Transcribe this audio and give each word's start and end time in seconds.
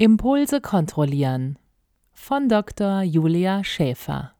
Impulse 0.00 0.62
kontrollieren 0.62 1.58
von 2.14 2.48
Dr. 2.48 3.02
Julia 3.02 3.62
Schäfer. 3.64 4.32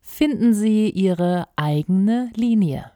Finden 0.00 0.54
Sie 0.54 0.88
Ihre 0.88 1.48
eigene 1.56 2.30
Linie. 2.36 2.92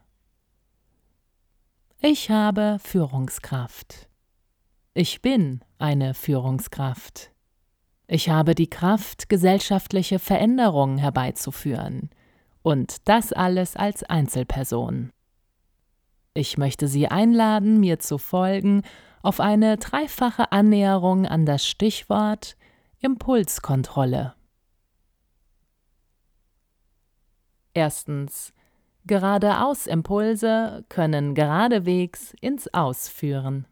Ich 2.00 2.30
habe 2.30 2.78
Führungskraft. 2.80 4.08
Ich 4.94 5.22
bin 5.22 5.58
eine 5.78 6.14
Führungskraft. 6.14 7.32
Ich 8.06 8.28
habe 8.28 8.54
die 8.54 8.70
Kraft, 8.70 9.28
gesellschaftliche 9.28 10.20
Veränderungen 10.20 10.98
herbeizuführen. 10.98 12.10
Und 12.62 13.08
das 13.08 13.32
alles 13.32 13.74
als 13.74 14.04
Einzelperson. 14.04 15.10
Ich 16.32 16.58
möchte 16.58 16.86
Sie 16.86 17.08
einladen, 17.08 17.80
mir 17.80 17.98
zu 17.98 18.18
folgen 18.18 18.82
auf 19.26 19.40
eine 19.40 19.76
dreifache 19.76 20.52
Annäherung 20.52 21.26
an 21.26 21.46
das 21.46 21.66
Stichwort 21.66 22.56
Impulskontrolle. 23.00 24.34
Erstens. 27.74 28.52
Geradeaus 29.04 29.88
Impulse 29.88 30.84
können 30.88 31.34
geradewegs 31.34 32.34
ins 32.40 32.72
Aus 32.72 33.08
führen. 33.08 33.66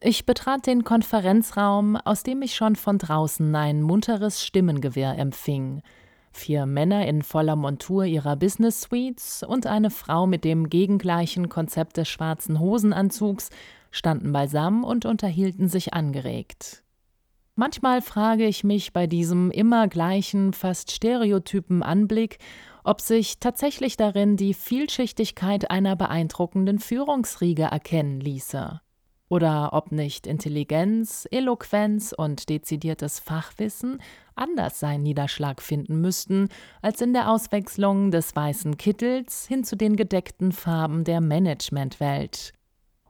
Ich 0.00 0.26
betrat 0.26 0.66
den 0.66 0.82
Konferenzraum, 0.82 1.96
aus 1.96 2.24
dem 2.24 2.42
ich 2.42 2.56
schon 2.56 2.74
von 2.74 2.98
draußen 2.98 3.54
ein 3.54 3.82
munteres 3.82 4.44
Stimmengewirr 4.44 5.16
empfing. 5.16 5.80
Vier 6.32 6.66
Männer 6.66 7.06
in 7.06 7.22
voller 7.22 7.54
Montur 7.54 8.04
ihrer 8.04 8.34
Business 8.34 8.82
Suites 8.82 9.44
und 9.44 9.66
eine 9.66 9.90
Frau 9.90 10.26
mit 10.26 10.44
dem 10.44 10.68
gegengleichen 10.70 11.48
Konzept 11.48 11.98
des 11.98 12.08
schwarzen 12.08 12.58
Hosenanzugs 12.58 13.50
standen 13.92 14.32
beisammen 14.32 14.82
und 14.82 15.06
unterhielten 15.06 15.68
sich 15.68 15.94
angeregt. 15.94 16.82
Manchmal 17.54 18.00
frage 18.00 18.46
ich 18.46 18.64
mich 18.64 18.92
bei 18.92 19.06
diesem 19.06 19.50
immer 19.50 19.86
gleichen, 19.86 20.54
fast 20.54 20.90
stereotypen 20.90 21.82
Anblick, 21.82 22.38
ob 22.82 23.00
sich 23.00 23.38
tatsächlich 23.38 23.96
darin 23.96 24.36
die 24.36 24.54
Vielschichtigkeit 24.54 25.70
einer 25.70 25.94
beeindruckenden 25.94 26.78
Führungsriege 26.78 27.64
erkennen 27.64 28.20
ließe. 28.20 28.80
Oder 29.28 29.72
ob 29.72 29.92
nicht 29.92 30.26
Intelligenz, 30.26 31.26
Eloquenz 31.30 32.14
und 32.16 32.48
dezidiertes 32.48 33.18
Fachwissen 33.18 34.02
anders 34.34 34.80
seinen 34.80 35.02
Niederschlag 35.02 35.62
finden 35.62 36.00
müssten 36.00 36.48
als 36.80 37.00
in 37.00 37.12
der 37.12 37.30
Auswechslung 37.30 38.10
des 38.10 38.34
weißen 38.34 38.76
Kittels 38.76 39.46
hin 39.46 39.64
zu 39.64 39.76
den 39.76 39.96
gedeckten 39.96 40.52
Farben 40.52 41.04
der 41.04 41.20
Managementwelt. 41.20 42.52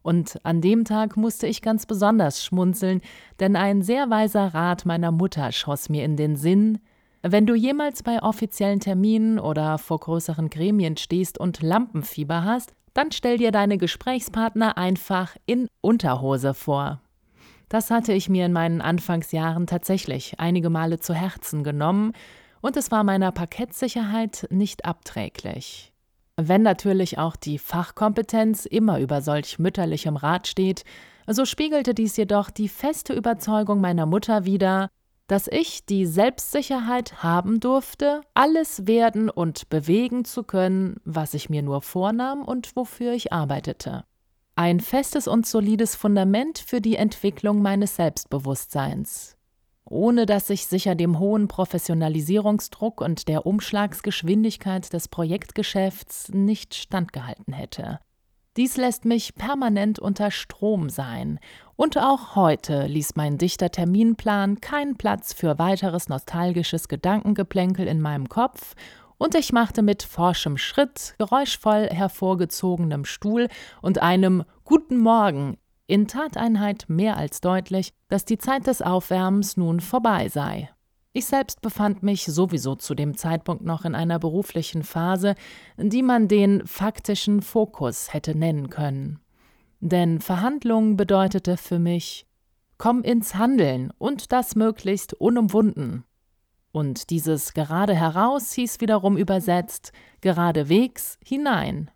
Und 0.02 0.38
an 0.42 0.60
dem 0.60 0.84
Tag 0.84 1.16
musste 1.16 1.46
ich 1.46 1.62
ganz 1.62 1.86
besonders 1.86 2.44
schmunzeln, 2.44 3.00
denn 3.40 3.56
ein 3.56 3.82
sehr 3.82 4.10
weiser 4.10 4.52
Rat 4.52 4.84
meiner 4.84 5.12
Mutter 5.12 5.52
schoss 5.52 5.88
mir 5.88 6.04
in 6.04 6.16
den 6.16 6.36
Sinn, 6.36 6.80
wenn 7.24 7.46
du 7.46 7.54
jemals 7.54 8.02
bei 8.02 8.20
offiziellen 8.20 8.80
Terminen 8.80 9.38
oder 9.38 9.78
vor 9.78 10.00
größeren 10.00 10.50
Gremien 10.50 10.96
stehst 10.96 11.38
und 11.38 11.62
Lampenfieber 11.62 12.42
hast, 12.42 12.74
dann 12.94 13.12
stell 13.12 13.38
dir 13.38 13.52
deine 13.52 13.78
Gesprächspartner 13.78 14.76
einfach 14.76 15.36
in 15.46 15.68
Unterhose 15.80 16.52
vor. 16.52 17.00
Das 17.68 17.90
hatte 17.90 18.12
ich 18.12 18.28
mir 18.28 18.44
in 18.44 18.52
meinen 18.52 18.80
Anfangsjahren 18.80 19.68
tatsächlich 19.68 20.40
einige 20.40 20.68
Male 20.68 20.98
zu 20.98 21.14
Herzen 21.14 21.62
genommen, 21.64 22.12
und 22.60 22.76
es 22.76 22.92
war 22.92 23.02
meiner 23.02 23.32
Parkettsicherheit 23.32 24.46
nicht 24.50 24.84
abträglich. 24.84 25.91
Wenn 26.36 26.62
natürlich 26.62 27.18
auch 27.18 27.36
die 27.36 27.58
Fachkompetenz 27.58 28.64
immer 28.64 28.98
über 29.00 29.20
solch 29.20 29.58
mütterlichem 29.58 30.16
Rat 30.16 30.48
steht, 30.48 30.84
so 31.26 31.44
spiegelte 31.44 31.94
dies 31.94 32.16
jedoch 32.16 32.50
die 32.50 32.68
feste 32.68 33.12
Überzeugung 33.12 33.80
meiner 33.80 34.06
Mutter 34.06 34.44
wider, 34.44 34.88
dass 35.26 35.46
ich 35.46 35.86
die 35.86 36.04
Selbstsicherheit 36.06 37.22
haben 37.22 37.60
durfte, 37.60 38.22
alles 38.34 38.86
werden 38.86 39.30
und 39.30 39.68
bewegen 39.68 40.24
zu 40.24 40.42
können, 40.42 40.96
was 41.04 41.34
ich 41.34 41.48
mir 41.48 41.62
nur 41.62 41.80
vornahm 41.80 42.42
und 42.42 42.74
wofür 42.76 43.12
ich 43.12 43.32
arbeitete. 43.32 44.04
Ein 44.56 44.80
festes 44.80 45.28
und 45.28 45.46
solides 45.46 45.96
Fundament 45.96 46.58
für 46.58 46.80
die 46.80 46.96
Entwicklung 46.96 47.62
meines 47.62 47.96
Selbstbewusstseins 47.96 49.36
ohne 49.84 50.26
dass 50.26 50.50
ich 50.50 50.66
sicher 50.66 50.94
dem 50.94 51.18
hohen 51.18 51.48
Professionalisierungsdruck 51.48 53.00
und 53.00 53.28
der 53.28 53.46
Umschlagsgeschwindigkeit 53.46 54.92
des 54.92 55.08
Projektgeschäfts 55.08 56.30
nicht 56.30 56.74
standgehalten 56.74 57.52
hätte. 57.52 57.98
Dies 58.56 58.76
lässt 58.76 59.06
mich 59.06 59.34
permanent 59.34 59.98
unter 59.98 60.30
Strom 60.30 60.90
sein, 60.90 61.40
und 61.74 61.96
auch 61.96 62.36
heute 62.36 62.86
ließ 62.86 63.16
mein 63.16 63.38
dichter 63.38 63.70
Terminplan 63.70 64.60
keinen 64.60 64.96
Platz 64.96 65.32
für 65.32 65.58
weiteres 65.58 66.08
nostalgisches 66.10 66.86
Gedankengeplänkel 66.88 67.88
in 67.88 68.00
meinem 68.00 68.28
Kopf, 68.28 68.74
und 69.16 69.34
ich 69.36 69.52
machte 69.52 69.82
mit 69.82 70.02
forschem 70.02 70.58
Schritt, 70.58 71.14
geräuschvoll 71.16 71.88
hervorgezogenem 71.88 73.04
Stuhl 73.04 73.48
und 73.80 74.02
einem 74.02 74.44
Guten 74.64 74.98
Morgen 74.98 75.56
in 75.92 76.08
Tateinheit 76.08 76.86
mehr 76.88 77.18
als 77.18 77.42
deutlich, 77.42 77.92
dass 78.08 78.24
die 78.24 78.38
Zeit 78.38 78.66
des 78.66 78.80
Aufwärmens 78.80 79.58
nun 79.58 79.78
vorbei 79.80 80.30
sei. 80.30 80.70
Ich 81.12 81.26
selbst 81.26 81.60
befand 81.60 82.02
mich 82.02 82.24
sowieso 82.24 82.76
zu 82.76 82.94
dem 82.94 83.14
Zeitpunkt 83.14 83.62
noch 83.62 83.84
in 83.84 83.94
einer 83.94 84.18
beruflichen 84.18 84.84
Phase, 84.84 85.34
die 85.76 86.02
man 86.02 86.28
den 86.28 86.66
faktischen 86.66 87.42
Fokus 87.42 88.14
hätte 88.14 88.34
nennen 88.34 88.70
können. 88.70 89.18
Denn 89.80 90.22
Verhandlung 90.22 90.96
bedeutete 90.96 91.58
für 91.58 91.78
mich 91.78 92.24
Komm 92.78 93.02
ins 93.02 93.34
Handeln 93.34 93.92
und 93.98 94.32
das 94.32 94.56
möglichst 94.56 95.12
unumwunden. 95.12 96.04
Und 96.72 97.10
dieses 97.10 97.52
gerade 97.52 97.94
heraus 97.94 98.50
hieß 98.54 98.80
wiederum 98.80 99.18
übersetzt 99.18 99.92
geradewegs 100.22 101.18
hinein. 101.22 101.90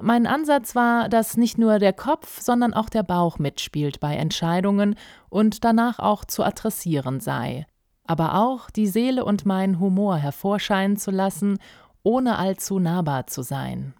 Mein 0.00 0.26
Ansatz 0.26 0.74
war, 0.74 1.08
dass 1.08 1.36
nicht 1.36 1.56
nur 1.56 1.78
der 1.78 1.92
Kopf, 1.92 2.40
sondern 2.40 2.74
auch 2.74 2.88
der 2.88 3.04
Bauch 3.04 3.38
mitspielt 3.38 4.00
bei 4.00 4.16
Entscheidungen 4.16 4.96
und 5.28 5.64
danach 5.64 6.00
auch 6.00 6.24
zu 6.24 6.42
adressieren 6.42 7.20
sei, 7.20 7.66
aber 8.04 8.34
auch 8.34 8.70
die 8.70 8.88
Seele 8.88 9.24
und 9.24 9.46
meinen 9.46 9.78
Humor 9.78 10.16
hervorscheinen 10.16 10.96
zu 10.96 11.12
lassen, 11.12 11.58
ohne 12.02 12.38
allzu 12.38 12.80
nahbar 12.80 13.28
zu 13.28 13.42
sein. 13.42 13.94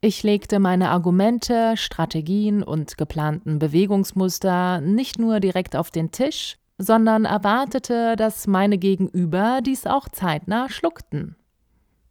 Ich 0.00 0.22
legte 0.22 0.58
meine 0.58 0.90
Argumente, 0.90 1.76
Strategien 1.76 2.62
und 2.62 2.96
geplanten 2.96 3.58
Bewegungsmuster 3.58 4.80
nicht 4.80 5.18
nur 5.18 5.40
direkt 5.40 5.76
auf 5.76 5.90
den 5.90 6.12
Tisch, 6.12 6.56
sondern 6.78 7.24
erwartete, 7.24 8.14
dass 8.16 8.46
meine 8.46 8.78
Gegenüber 8.78 9.58
dies 9.60 9.86
auch 9.86 10.08
zeitnah 10.08 10.68
schluckten. 10.70 11.37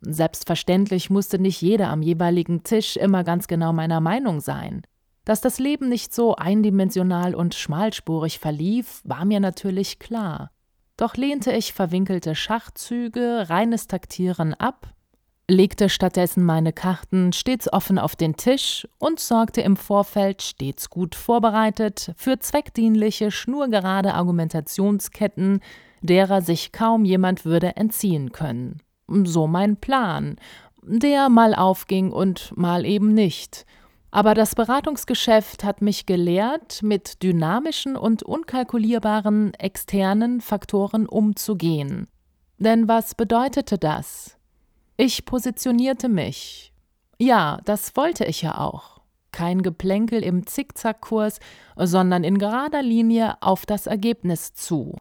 Selbstverständlich 0.01 1.09
musste 1.09 1.39
nicht 1.39 1.61
jeder 1.61 1.89
am 1.89 2.01
jeweiligen 2.01 2.63
Tisch 2.63 2.97
immer 2.97 3.23
ganz 3.23 3.47
genau 3.47 3.73
meiner 3.73 3.99
Meinung 3.99 4.39
sein. 4.39 4.83
Dass 5.25 5.41
das 5.41 5.59
Leben 5.59 5.89
nicht 5.89 6.13
so 6.13 6.35
eindimensional 6.35 7.35
und 7.35 7.55
schmalspurig 7.55 8.39
verlief, 8.39 9.01
war 9.03 9.25
mir 9.25 9.39
natürlich 9.39 9.99
klar. 9.99 10.51
Doch 10.95 11.15
lehnte 11.15 11.51
ich 11.51 11.73
verwinkelte 11.73 12.33
Schachzüge, 12.33 13.49
reines 13.49 13.87
Taktieren 13.87 14.53
ab, 14.53 14.93
legte 15.49 15.89
stattdessen 15.89 16.43
meine 16.43 16.73
Karten 16.73 17.31
stets 17.33 17.71
offen 17.71 17.99
auf 17.99 18.15
den 18.15 18.35
Tisch 18.35 18.87
und 18.99 19.19
sorgte 19.19 19.61
im 19.61 19.77
Vorfeld 19.77 20.41
stets 20.41 20.89
gut 20.89 21.15
vorbereitet 21.15 22.13
für 22.17 22.39
zweckdienliche, 22.39 23.31
schnurgerade 23.31 24.13
Argumentationsketten, 24.13 25.61
derer 26.01 26.41
sich 26.41 26.71
kaum 26.71 27.05
jemand 27.05 27.45
würde 27.45 27.75
entziehen 27.77 28.31
können. 28.31 28.81
So 29.07 29.47
mein 29.47 29.77
Plan, 29.77 30.35
der 30.81 31.29
mal 31.29 31.55
aufging 31.55 32.11
und 32.11 32.55
mal 32.57 32.85
eben 32.85 33.13
nicht. 33.13 33.65
Aber 34.09 34.33
das 34.33 34.55
Beratungsgeschäft 34.55 35.63
hat 35.63 35.81
mich 35.81 36.05
gelehrt, 36.05 36.81
mit 36.81 37.21
dynamischen 37.23 37.95
und 37.97 38.23
unkalkulierbaren 38.23 39.53
externen 39.55 40.41
Faktoren 40.41 41.07
umzugehen. 41.07 42.07
Denn 42.57 42.87
was 42.87 43.15
bedeutete 43.15 43.77
das? 43.77 44.37
Ich 44.95 45.25
positionierte 45.25 46.09
mich. 46.09 46.73
Ja, 47.19 47.59
das 47.65 47.95
wollte 47.95 48.25
ich 48.25 48.41
ja 48.41 48.57
auch. 48.57 49.01
kein 49.31 49.61
Geplänkel 49.61 50.23
im 50.23 50.47
Zickzackkurs, 50.47 51.39
sondern 51.75 52.23
in 52.23 52.39
gerader 52.39 52.81
Linie 52.81 53.35
auf 53.41 53.67
das 53.67 53.85
Ergebnis 53.85 54.53
zu 54.53 54.95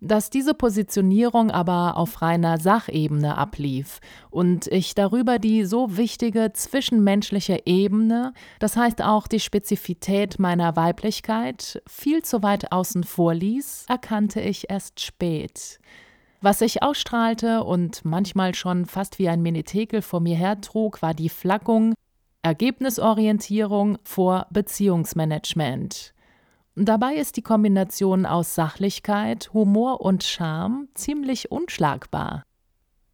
dass 0.00 0.30
diese 0.30 0.54
Positionierung 0.54 1.50
aber 1.50 1.96
auf 1.96 2.22
reiner 2.22 2.58
Sachebene 2.58 3.36
ablief 3.36 4.00
und 4.30 4.66
ich 4.68 4.94
darüber 4.94 5.38
die 5.38 5.64
so 5.64 5.96
wichtige 5.96 6.52
zwischenmenschliche 6.52 7.62
Ebene, 7.66 8.32
das 8.58 8.76
heißt 8.76 9.02
auch 9.02 9.26
die 9.26 9.40
Spezifität 9.40 10.38
meiner 10.38 10.76
Weiblichkeit, 10.76 11.82
viel 11.86 12.22
zu 12.22 12.42
weit 12.42 12.72
außen 12.72 13.04
vor 13.04 13.34
ließ, 13.34 13.86
erkannte 13.88 14.40
ich 14.40 14.70
erst 14.70 15.00
spät. 15.00 15.78
Was 16.42 16.62
ich 16.62 16.82
ausstrahlte 16.82 17.64
und 17.64 18.02
manchmal 18.04 18.54
schon 18.54 18.86
fast 18.86 19.18
wie 19.18 19.28
ein 19.28 19.42
Menetekel 19.42 20.00
vor 20.00 20.20
mir 20.20 20.36
hertrug, 20.36 21.02
war 21.02 21.12
die 21.12 21.28
Flackung, 21.28 21.92
Ergebnisorientierung 22.42 23.98
vor 24.04 24.46
Beziehungsmanagement. 24.50 26.14
Dabei 26.76 27.16
ist 27.16 27.36
die 27.36 27.42
Kombination 27.42 28.26
aus 28.26 28.54
Sachlichkeit, 28.54 29.52
Humor 29.52 30.00
und 30.00 30.22
Charme 30.22 30.88
ziemlich 30.94 31.50
unschlagbar. 31.50 32.44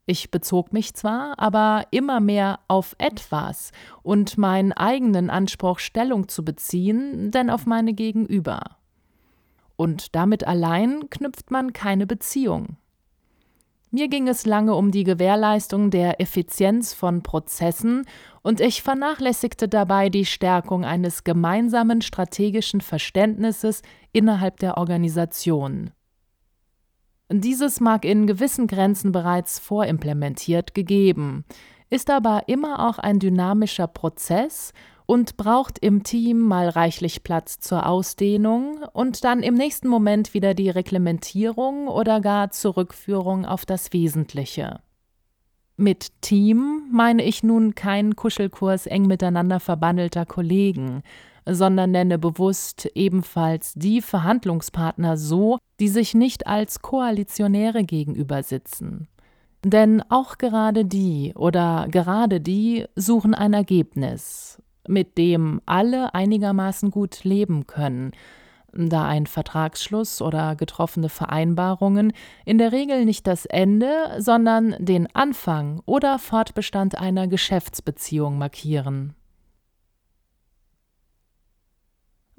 Ich 0.09 0.31
bezog 0.31 0.73
mich 0.73 0.95
zwar, 0.95 1.39
aber 1.39 1.85
immer 1.91 2.21
mehr 2.21 2.61
auf 2.69 2.95
etwas 2.99 3.73
und 4.03 4.39
meinen 4.39 4.73
eigenen 4.73 5.31
Anspruch 5.31 5.81
Stellung 5.81 6.29
zu 6.29 6.45
beziehen, 6.45 7.33
denn 7.33 7.51
auf 7.51 7.67
meine 7.67 7.93
Gegenüber. 7.93 8.77
Und 9.75 10.15
damit 10.15 10.47
allein 10.47 11.11
knüpft 11.11 11.51
man 11.51 11.73
keine 11.73 12.07
Beziehung. 12.07 12.77
Mir 13.97 14.09
ging 14.09 14.29
es 14.29 14.45
lange 14.45 14.75
um 14.75 14.91
die 14.91 15.05
Gewährleistung 15.05 15.91
der 15.91 16.21
Effizienz 16.21 16.93
von 16.93 17.23
Prozessen 17.23 18.05
und 18.43 18.61
ich 18.61 18.83
vernachlässigte 18.83 19.69
dabei 19.69 20.11
die 20.11 20.27
Stärkung 20.27 20.85
eines 20.85 21.25
gemeinsamen 21.25 22.03
strategischen 22.03 22.83
Verständnisses 22.83 23.81
innerhalb 24.13 24.59
der 24.59 24.77
Organisation. 24.77 25.93
Dieses 27.31 27.81
mag 27.81 28.05
in 28.05 28.27
gewissen 28.27 28.67
Grenzen 28.67 29.13
bereits 29.13 29.59
vorimplementiert 29.59 30.75
gegeben, 30.75 31.47
ist 31.89 32.11
aber 32.11 32.43
immer 32.49 32.87
auch 32.87 32.99
ein 32.99 33.19
dynamischer 33.19 33.87
Prozess 33.87 34.75
und 35.07 35.37
braucht 35.37 35.79
im 35.79 36.03
Team 36.03 36.41
mal 36.41 36.69
reichlich 36.69 37.23
Platz 37.23 37.59
zur 37.61 37.87
Ausdehnung 37.87 38.81
und 38.93 39.25
dann 39.25 39.43
im 39.43 39.55
nächsten 39.55 39.89
Moment 39.89 40.35
wieder 40.35 40.53
die 40.55 40.71
Reglementierung 40.71 41.89
oder 41.89 42.21
gar 42.21 42.51
Zurückführung 42.51 43.47
auf 43.47 43.65
das 43.65 43.93
Wesentliche. 43.93 44.81
Mit 45.77 46.23
Team 46.23 46.89
meine 46.91 47.23
ich 47.23 47.43
nun 47.43 47.75
keinen 47.75 48.17
Kuschelkurs 48.17 48.87
eng 48.87 49.07
miteinander 49.07 49.61
verbandelter 49.61 50.27
Kollegen, 50.27 51.03
sondern 51.45 51.93
nenne 51.93 52.19
bewusst 52.19 52.91
ebenfalls 52.95 53.75
die 53.75 54.01
Verhandlungspartner 54.01 55.17
so, 55.17 55.59
die 55.79 55.89
sich 55.89 56.15
nicht 56.15 56.47
als 56.47 56.81
Koalitionäre 56.83 57.85
gegenüber 57.85 58.43
sitzen. 58.43 59.07
Denn 59.65 60.03
auch 60.09 60.39
gerade 60.39 60.85
die 60.85 61.33
oder 61.37 61.87
gerade 61.91 62.41
die 62.41 62.87
suchen 62.97 63.35
ein 63.35 63.53
Ergebnis, 63.53 64.63
mit 64.89 65.19
dem 65.19 65.61
alle 65.67 66.15
einigermaßen 66.15 66.91
gut 66.91 67.25
leben 67.25 67.67
können, 67.67 68.13
da 68.73 69.07
ein 69.07 69.27
Vertragsschluss 69.27 70.21
oder 70.21 70.55
getroffene 70.55 71.09
Vereinbarungen 71.09 72.13
in 72.45 72.59
der 72.59 72.73
Regel 72.73 73.05
nicht 73.05 73.27
das 73.27 73.47
Ende, 73.47 73.91
sondern 74.19 74.75
den 74.79 75.09
Anfang 75.15 75.81
oder 75.87 76.19
Fortbestand 76.19 76.99
einer 76.99 77.27
Geschäftsbeziehung 77.27 78.39
markieren. 78.39 79.15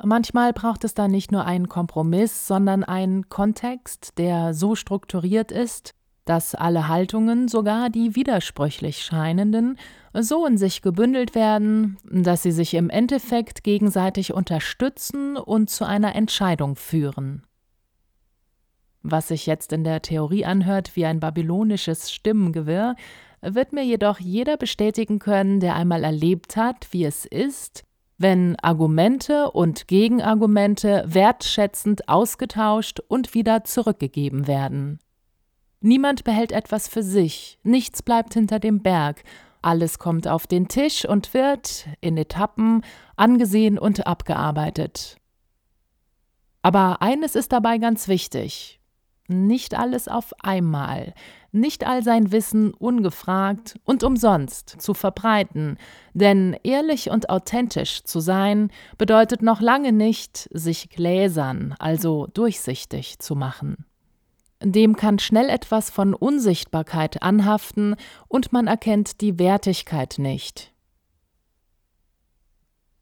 Manchmal 0.04 0.54
braucht 0.54 0.84
es 0.84 0.94
da 0.94 1.08
nicht 1.08 1.32
nur 1.32 1.46
einen 1.46 1.70
Kompromiss, 1.70 2.46
sondern 2.46 2.84
einen 2.84 3.30
Kontext, 3.30 4.20
der 4.20 4.54
so 4.54 4.76
strukturiert 4.76 5.52
ist, 5.52 5.96
dass 6.28 6.56
alle 6.56 6.88
Haltungen, 6.88 7.48
sogar 7.48 7.90
die 7.90 8.16
widersprüchlich 8.16 9.04
scheinenden, 9.04 9.78
so 10.14 10.46
in 10.46 10.58
sich 10.58 10.82
gebündelt 10.82 11.36
werden, 11.36 11.98
dass 12.04 12.44
sie 12.44 12.52
sich 12.52 12.74
im 12.74 12.90
Endeffekt 12.90 13.64
gegenseitig 13.64 14.34
unterstützen 14.34 15.38
und 15.38 15.70
zu 15.70 15.86
einer 15.86 16.16
Entscheidung 16.16 16.76
führen. 16.76 17.44
Was 19.04 19.30
sich 19.30 19.46
jetzt 19.46 19.72
in 19.72 19.84
der 19.84 20.02
Theorie 20.02 20.44
anhört 20.44 20.96
wie 20.96 21.06
ein 21.06 21.22
babylonisches 21.22 22.12
Stimmengewirr, 22.12 22.96
wird 23.42 23.72
mir 23.72 23.84
jedoch 23.84 24.20
jeder 24.20 24.58
bestätigen 24.58 25.20
können, 25.20 25.60
der 25.60 25.76
einmal 25.76 26.04
erlebt 26.04 26.58
hat, 26.58 26.88
wie 26.92 27.06
es 27.06 27.26
ist, 27.26 27.84
wenn 28.18 28.58
Argumente 28.60 29.52
und 29.52 29.88
Gegenargumente 29.88 31.06
wertschätzend 31.08 32.10
ausgetauscht 32.10 33.00
und 33.08 33.34
wieder 33.34 33.64
zurückgegeben 33.64 34.48
werden. 34.48 35.00
Niemand 35.88 36.25
behält 36.25 36.51
etwas 36.51 36.89
für 36.89 37.01
sich, 37.01 37.60
nichts 37.63 38.04
bleibt 38.04 38.34
hinter 38.34 38.60
dem 38.60 38.81
Berg, 38.81 39.24
alles 39.62 40.00
kommt 40.00 40.28
auf 40.28 40.45
den 40.45 40.68
Tisch 40.68 41.06
und 41.06 41.34
wird 41.34 41.88
in 42.01 42.18
Etappen 42.18 42.84
angesehen 43.16 43.80
und 43.80 44.06
abgearbeitet. 44.06 45.16
Aber 46.62 47.01
eines 47.01 47.36
ist 47.36 47.54
dabei 47.54 47.78
ganz 47.78 48.10
wichtig. 48.10 48.81
Nicht 49.30 49.75
alles 49.75 50.10
auf 50.10 50.34
einmal, 50.44 51.13
nicht 51.54 51.88
all 51.88 52.04
sein 52.04 52.33
Wissen 52.33 52.74
ungefragt 52.74 53.80
und 53.86 54.04
umsonst 54.04 54.69
zu 54.81 54.94
verbreiten, 54.94 55.78
denn 56.13 56.57
ehrlich 56.63 57.12
und 57.12 57.30
authentisch 57.30 58.04
zu 58.04 58.19
sein 58.19 58.72
bedeutet 58.98 59.42
noch 59.42 59.62
lange 59.62 59.94
nicht, 59.94 60.50
sich 60.51 60.90
gläsern, 60.90 61.75
also 61.80 62.28
durchsichtig 62.28 63.19
zu 63.19 63.38
machen. 63.38 63.87
Dem 64.63 64.95
kann 64.95 65.19
schnell 65.19 65.50
etwas 65.50 65.89
von 65.89 66.13
Unsichtbarkeit 66.13 67.21
anhaften 67.21 67.95
und 68.27 68.51
man 68.51 68.68
erkennt 68.68 69.21
die 69.21 69.38
Wertigkeit 69.38 70.15
nicht. 70.18 70.74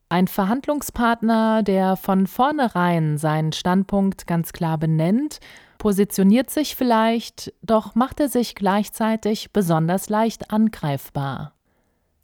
Ein 0.10 0.28
Verhandlungspartner, 0.28 1.64
der 1.64 1.96
von 1.96 2.28
vornherein 2.28 3.18
seinen 3.18 3.54
Standpunkt 3.54 4.28
ganz 4.28 4.54
klar 4.54 4.78
benennt, 4.78 5.40
positioniert 5.78 6.50
sich 6.50 6.76
vielleicht, 6.76 7.54
doch 7.62 7.96
macht 7.96 8.20
er 8.20 8.30
sich 8.30 8.56
gleichzeitig 8.56 9.52
besonders 9.52 10.10
leicht 10.10 10.52
angreifbar. 10.52 11.54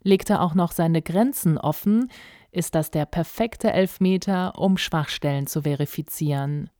Legt 0.02 0.30
er 0.30 0.42
auch 0.42 0.54
noch 0.54 0.72
seine 0.72 1.02
Grenzen 1.02 1.58
offen, 1.58 2.10
ist 2.50 2.74
das 2.74 2.90
der 2.90 3.06
perfekte 3.06 3.72
Elfmeter, 3.72 4.58
um 4.58 4.76
Schwachstellen 4.76 5.46
zu 5.46 5.62
verifizieren. 5.62 6.70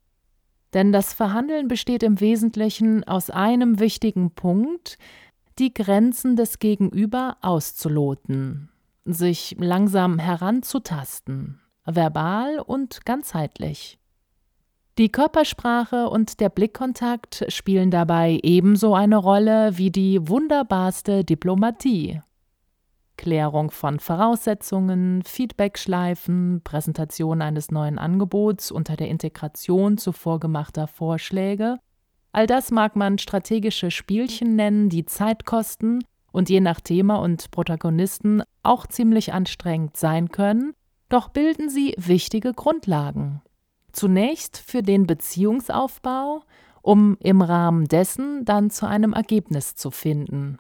Denn 0.75 0.93
das 0.93 1.13
Verhandeln 1.13 1.69
besteht 1.69 2.03
im 2.03 2.21
Wesentlichen 2.21 3.05
aus 3.05 3.31
einem 3.31 3.79
wichtigen 3.79 4.31
Punkt, 4.31 4.99
die 5.59 5.75
Grenzen 5.75 6.37
des 6.37 6.59
Gegenüber 6.59 7.37
auszuloten, 7.43 8.71
sich 9.05 9.57
langsam 9.59 10.19
heranzutasten, 10.19 11.61
verbal 11.85 12.59
und 12.59 13.05
ganzheitlich. 13.05 13.99
Die 14.99 15.11
Körpersprache 15.11 16.09
und 16.09 16.41
der 16.41 16.51
Blickkontakt 16.51 17.47
spielen 17.49 17.91
dabei 17.91 18.39
ebenso 18.43 18.95
eine 18.95 19.17
Rolle 19.17 19.79
wie 19.79 19.91
die 19.91 20.29
wunderbarste 20.29 21.25
Diplomatie. 21.25 22.23
Klärung 23.17 23.71
von 23.71 24.01
Voraussetzungen, 24.01 25.23
Feedbackschleifen, 25.23 26.61
Präsentation 26.65 27.43
eines 27.43 27.71
neuen 27.71 27.99
Angebots 27.99 28.71
unter 28.71 28.97
der 28.97 29.09
Integration 29.09 29.99
zuvor 29.99 30.41
gemachter 30.41 30.87
Vorschläge. 30.87 31.79
All 32.33 32.47
das 32.47 32.71
mag 32.71 32.97
man 32.97 33.19
strategische 33.19 33.91
Spielchen 33.91 34.57
nennen, 34.57 34.89
die 34.89 35.05
Zeit 35.05 35.45
kosten 35.45 36.01
und 36.33 36.49
je 36.49 36.61
nach 36.61 36.81
Thema 36.81 37.17
und 37.17 37.51
Protagonisten 37.51 38.43
auch 38.63 38.87
ziemlich 38.87 39.33
anstrengend 39.33 39.97
sein 39.97 40.31
können, 40.31 40.73
doch 41.09 41.29
bilden 41.29 41.69
sie 41.69 41.95
wichtige 41.99 42.55
Grundlagen. 42.55 43.43
Zunächst 43.93 44.57
für 44.57 44.83
den 44.83 45.07
Beziehungsaufbau, 45.07 46.43
um 46.81 47.19
im 47.21 47.43
Rahmen 47.43 47.87
dessen 47.87 48.45
dann 48.47 48.71
zu 48.71 48.87
einem 48.87 49.13
Ergebnis 49.13 49.75
zu 49.75 49.91
finden. 49.91 50.59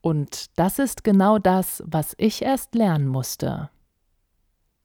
Und 0.00 0.58
das 0.58 0.78
ist 0.78 1.04
genau 1.04 1.38
das, 1.38 1.82
was 1.86 2.14
ich 2.18 2.42
erst 2.42 2.74
lernen 2.74 3.08
musste. 3.08 3.70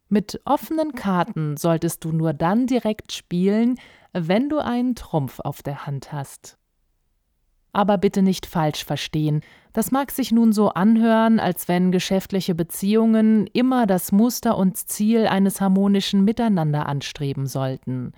Mit 0.09 0.41
offenen 0.45 0.93
Karten 0.93 1.57
solltest 1.57 2.03
du 2.03 2.11
nur 2.11 2.33
dann 2.33 2.67
direkt 2.67 3.11
spielen, 3.11 3.79
wenn 4.13 4.49
du 4.49 4.59
einen 4.59 4.95
Trumpf 4.95 5.39
auf 5.39 5.63
der 5.63 5.85
Hand 5.85 6.11
hast. 6.11 6.57
Aber 7.73 7.97
bitte 7.97 8.21
nicht 8.21 8.45
falsch 8.45 8.85
verstehen, 8.85 9.41
das 9.73 9.91
mag 9.91 10.11
sich 10.11 10.31
nun 10.31 10.53
so 10.53 10.69
anhören, 10.69 11.41
als 11.41 11.67
wenn 11.67 11.91
geschäftliche 11.91 12.55
Beziehungen 12.55 13.47
immer 13.47 13.85
das 13.85 14.13
Muster 14.13 14.57
und 14.57 14.77
Ziel 14.77 15.27
eines 15.27 15.59
harmonischen 15.59 16.23
Miteinander 16.23 16.85
anstreben 16.85 17.47
sollten. 17.47 18.13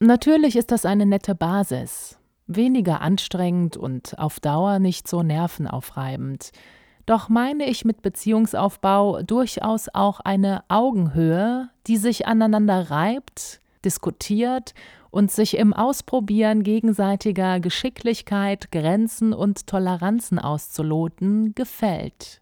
Natürlich 0.00 0.56
ist 0.56 0.72
das 0.72 0.84
eine 0.84 1.06
nette 1.06 1.36
Basis, 1.36 2.18
weniger 2.46 3.00
anstrengend 3.00 3.76
und 3.76 4.18
auf 4.18 4.40
Dauer 4.40 4.78
nicht 4.78 5.08
so 5.08 5.22
nervenaufreibend. 5.22 6.52
Doch 7.06 7.28
meine 7.28 7.68
ich 7.68 7.84
mit 7.84 8.02
Beziehungsaufbau 8.02 9.22
durchaus 9.22 9.88
auch 9.92 10.20
eine 10.20 10.64
Augenhöhe, 10.68 11.68
die 11.86 11.96
sich 11.96 12.26
aneinander 12.26 12.90
reibt, 12.90 13.60
diskutiert 13.84 14.74
und 15.10 15.30
sich 15.30 15.56
im 15.56 15.72
Ausprobieren 15.72 16.64
gegenseitiger 16.64 17.60
Geschicklichkeit, 17.60 18.72
Grenzen 18.72 19.32
und 19.32 19.66
Toleranzen 19.68 20.38
auszuloten, 20.38 21.54
gefällt. 21.54 22.40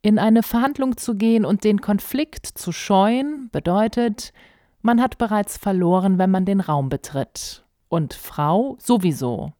In 0.00 0.18
eine 0.18 0.42
Verhandlung 0.42 0.96
zu 0.96 1.14
gehen 1.14 1.44
und 1.44 1.62
den 1.62 1.80
Konflikt 1.80 2.46
zu 2.46 2.72
scheuen, 2.72 3.50
bedeutet, 3.52 4.32
man 4.82 5.00
hat 5.00 5.18
bereits 5.18 5.56
verloren, 5.56 6.18
wenn 6.18 6.30
man 6.30 6.44
den 6.44 6.60
Raum 6.60 6.88
betritt. 6.88 7.64
Und 7.88 8.14
Frau 8.14 8.76
sowieso. 8.80 9.52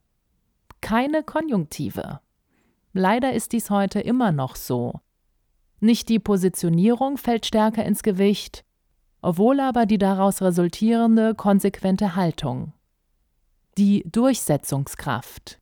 Keine 0.80 1.22
Konjunktive. 1.22 2.20
Leider 2.92 3.32
ist 3.32 3.52
dies 3.52 3.70
heute 3.70 4.00
immer 4.00 4.32
noch 4.32 4.56
so. 4.56 5.00
Nicht 5.80 6.08
die 6.08 6.18
Positionierung 6.18 7.16
fällt 7.16 7.46
stärker 7.46 7.84
ins 7.84 8.02
Gewicht, 8.02 8.64
wohl 9.22 9.60
aber 9.60 9.86
die 9.86 9.98
daraus 9.98 10.42
resultierende 10.42 11.34
konsequente 11.34 12.16
Haltung. 12.16 12.72
Die 13.78 14.04
Durchsetzungskraft. 14.10 15.61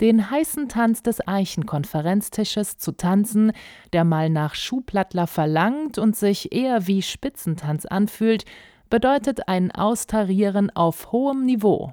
Den 0.00 0.30
heißen 0.30 0.68
Tanz 0.68 1.02
des 1.02 1.26
Eichenkonferenztisches 1.28 2.78
zu 2.78 2.92
tanzen, 2.92 3.52
der 3.92 4.04
mal 4.04 4.30
nach 4.30 4.54
Schuhplattler 4.54 5.26
verlangt 5.26 5.98
und 5.98 6.16
sich 6.16 6.52
eher 6.52 6.86
wie 6.86 7.02
Spitzentanz 7.02 7.84
anfühlt, 7.84 8.44
bedeutet 8.88 9.48
ein 9.48 9.70
Austarieren 9.70 10.70
auf 10.70 11.12
hohem 11.12 11.44
Niveau. 11.44 11.92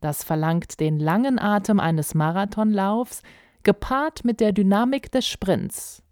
Das 0.00 0.24
verlangt 0.24 0.80
den 0.80 0.98
langen 0.98 1.38
Atem 1.38 1.78
eines 1.78 2.14
Marathonlaufs, 2.14 3.22
gepaart 3.62 4.24
mit 4.24 4.40
der 4.40 4.52
Dynamik 4.52 5.10
des 5.12 5.26
Sprints. 5.26 6.02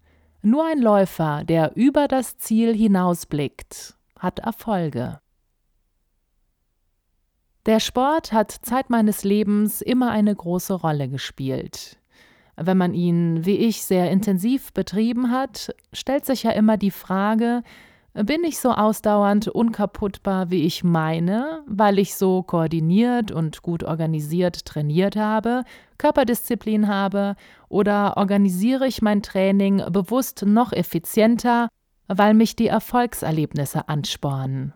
Nur 0.41 0.65
ein 0.65 0.79
Läufer, 0.79 1.43
der 1.43 1.75
über 1.75 2.07
das 2.07 2.37
Ziel 2.37 2.75
hinausblickt, 2.75 3.95
hat 4.17 4.39
Erfolge. 4.39 5.19
Der 7.65 7.79
Sport 7.79 8.33
hat 8.33 8.51
Zeit 8.51 8.89
meines 8.89 9.23
Lebens 9.23 9.81
immer 9.81 10.11
eine 10.11 10.35
große 10.35 10.73
Rolle 10.73 11.07
gespielt. 11.07 11.97
Wenn 12.57 12.77
man 12.77 12.93
ihn, 12.93 13.45
wie 13.45 13.55
ich, 13.55 13.85
sehr 13.85 14.11
intensiv 14.11 14.73
betrieben 14.73 15.31
hat, 15.31 15.73
stellt 15.93 16.25
sich 16.25 16.43
ja 16.43 16.51
immer 16.51 16.75
die 16.75 16.91
Frage, 16.91 17.63
bin 18.13 18.43
ich 18.43 18.59
so 18.59 18.71
ausdauernd 18.71 19.47
unkaputtbar, 19.47 20.51
wie 20.51 20.65
ich 20.65 20.83
meine, 20.83 21.63
weil 21.65 21.99
ich 21.99 22.15
so 22.15 22.43
koordiniert 22.43 23.31
und 23.31 23.61
gut 23.61 23.83
organisiert 23.83 24.65
trainiert 24.65 25.15
habe, 25.15 25.63
Körperdisziplin 25.97 26.89
habe, 26.89 27.35
oder 27.69 28.17
organisiere 28.17 28.85
ich 28.87 29.01
mein 29.01 29.23
Training 29.23 29.81
bewusst 29.89 30.43
noch 30.45 30.73
effizienter, 30.73 31.69
weil 32.09 32.33
mich 32.33 32.57
die 32.57 32.67
Erfolgserlebnisse 32.67 33.87
anspornen? 33.87 34.73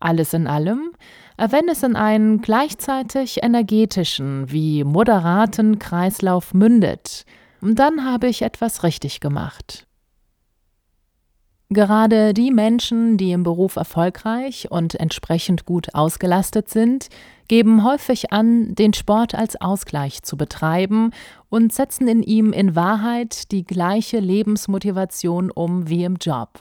Alles 0.00 0.32
in 0.32 0.46
allem, 0.46 0.92
wenn 1.36 1.68
es 1.68 1.82
in 1.82 1.94
einen 1.94 2.40
gleichzeitig 2.40 3.42
energetischen 3.42 4.50
wie 4.50 4.82
moderaten 4.82 5.78
Kreislauf 5.78 6.54
mündet, 6.54 7.24
dann 7.60 8.04
habe 8.04 8.26
ich 8.26 8.42
etwas 8.42 8.82
richtig 8.82 9.20
gemacht. 9.20 9.86
Gerade 11.72 12.34
die 12.34 12.50
Menschen, 12.50 13.16
die 13.16 13.30
im 13.30 13.44
Beruf 13.44 13.76
erfolgreich 13.76 14.72
und 14.72 14.96
entsprechend 14.96 15.66
gut 15.66 15.94
ausgelastet 15.94 16.68
sind, 16.68 17.08
geben 17.46 17.84
häufig 17.84 18.32
an, 18.32 18.74
den 18.74 18.92
Sport 18.92 19.36
als 19.36 19.60
Ausgleich 19.60 20.22
zu 20.22 20.36
betreiben 20.36 21.12
und 21.48 21.72
setzen 21.72 22.08
in 22.08 22.24
ihm 22.24 22.52
in 22.52 22.74
Wahrheit 22.74 23.52
die 23.52 23.64
gleiche 23.64 24.18
Lebensmotivation 24.18 25.52
um 25.52 25.88
wie 25.88 26.02
im 26.02 26.16
Job, 26.16 26.60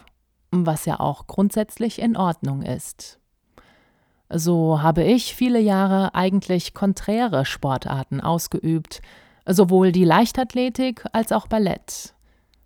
was 0.51 0.85
ja 0.85 0.99
auch 0.99 1.25
grundsätzlich 1.25 1.99
in 1.99 2.15
Ordnung 2.15 2.61
ist. 2.61 3.19
So 4.31 4.81
habe 4.81 5.03
ich 5.03 5.35
viele 5.35 5.59
Jahre 5.59 6.13
eigentlich 6.13 6.73
konträre 6.73 7.45
Sportarten 7.45 8.21
ausgeübt, 8.21 9.01
sowohl 9.47 9.91
die 9.91 10.03
Leichtathletik 10.03 11.03
als 11.13 11.31
auch 11.31 11.47
Ballett. 11.47 12.13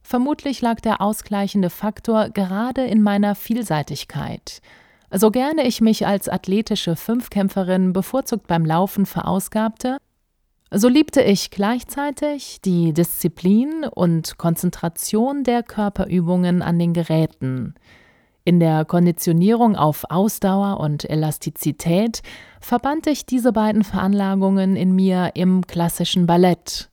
Vermutlich 0.02 0.62
lag 0.62 0.82
der 0.82 1.00
ausgleichende 1.00 1.70
Faktor 1.70 2.30
gerade 2.30 2.86
in 2.86 3.02
meiner 3.02 3.36
Vielseitigkeit. 3.36 4.62
So 5.10 5.32
gerne 5.32 5.66
ich 5.66 5.80
mich 5.80 6.06
als 6.06 6.28
athletische 6.28 6.96
Fünfkämpferin 6.96 7.94
bevorzugt 7.94 8.48
beim 8.48 8.66
Laufen 8.66 9.06
verausgabte, 9.06 9.98
so 10.76 10.88
liebte 10.88 11.22
ich 11.22 11.52
gleichzeitig 11.52 12.60
die 12.66 12.94
Disziplin 12.94 13.86
und 13.86 14.40
Konzentration 14.40 15.44
der 15.44 15.62
Körperübungen 15.62 16.64
an 16.64 16.80
den 16.80 16.94
Geräten. 16.94 17.76
In 18.46 18.60
der 18.60 18.86
Konditionierung 18.86 19.76
auf 19.76 20.06
Ausdauer 20.10 20.80
und 20.80 21.10
Elastizität 21.10 22.22
verband 22.60 23.08
ich 23.08 23.26
diese 23.26 23.54
beiden 23.54 23.84
Veranlagungen 23.84 24.76
in 24.76 24.94
mir 24.94 25.32
im 25.36 25.66
klassischen 25.66 26.26
Ballett 26.26 26.90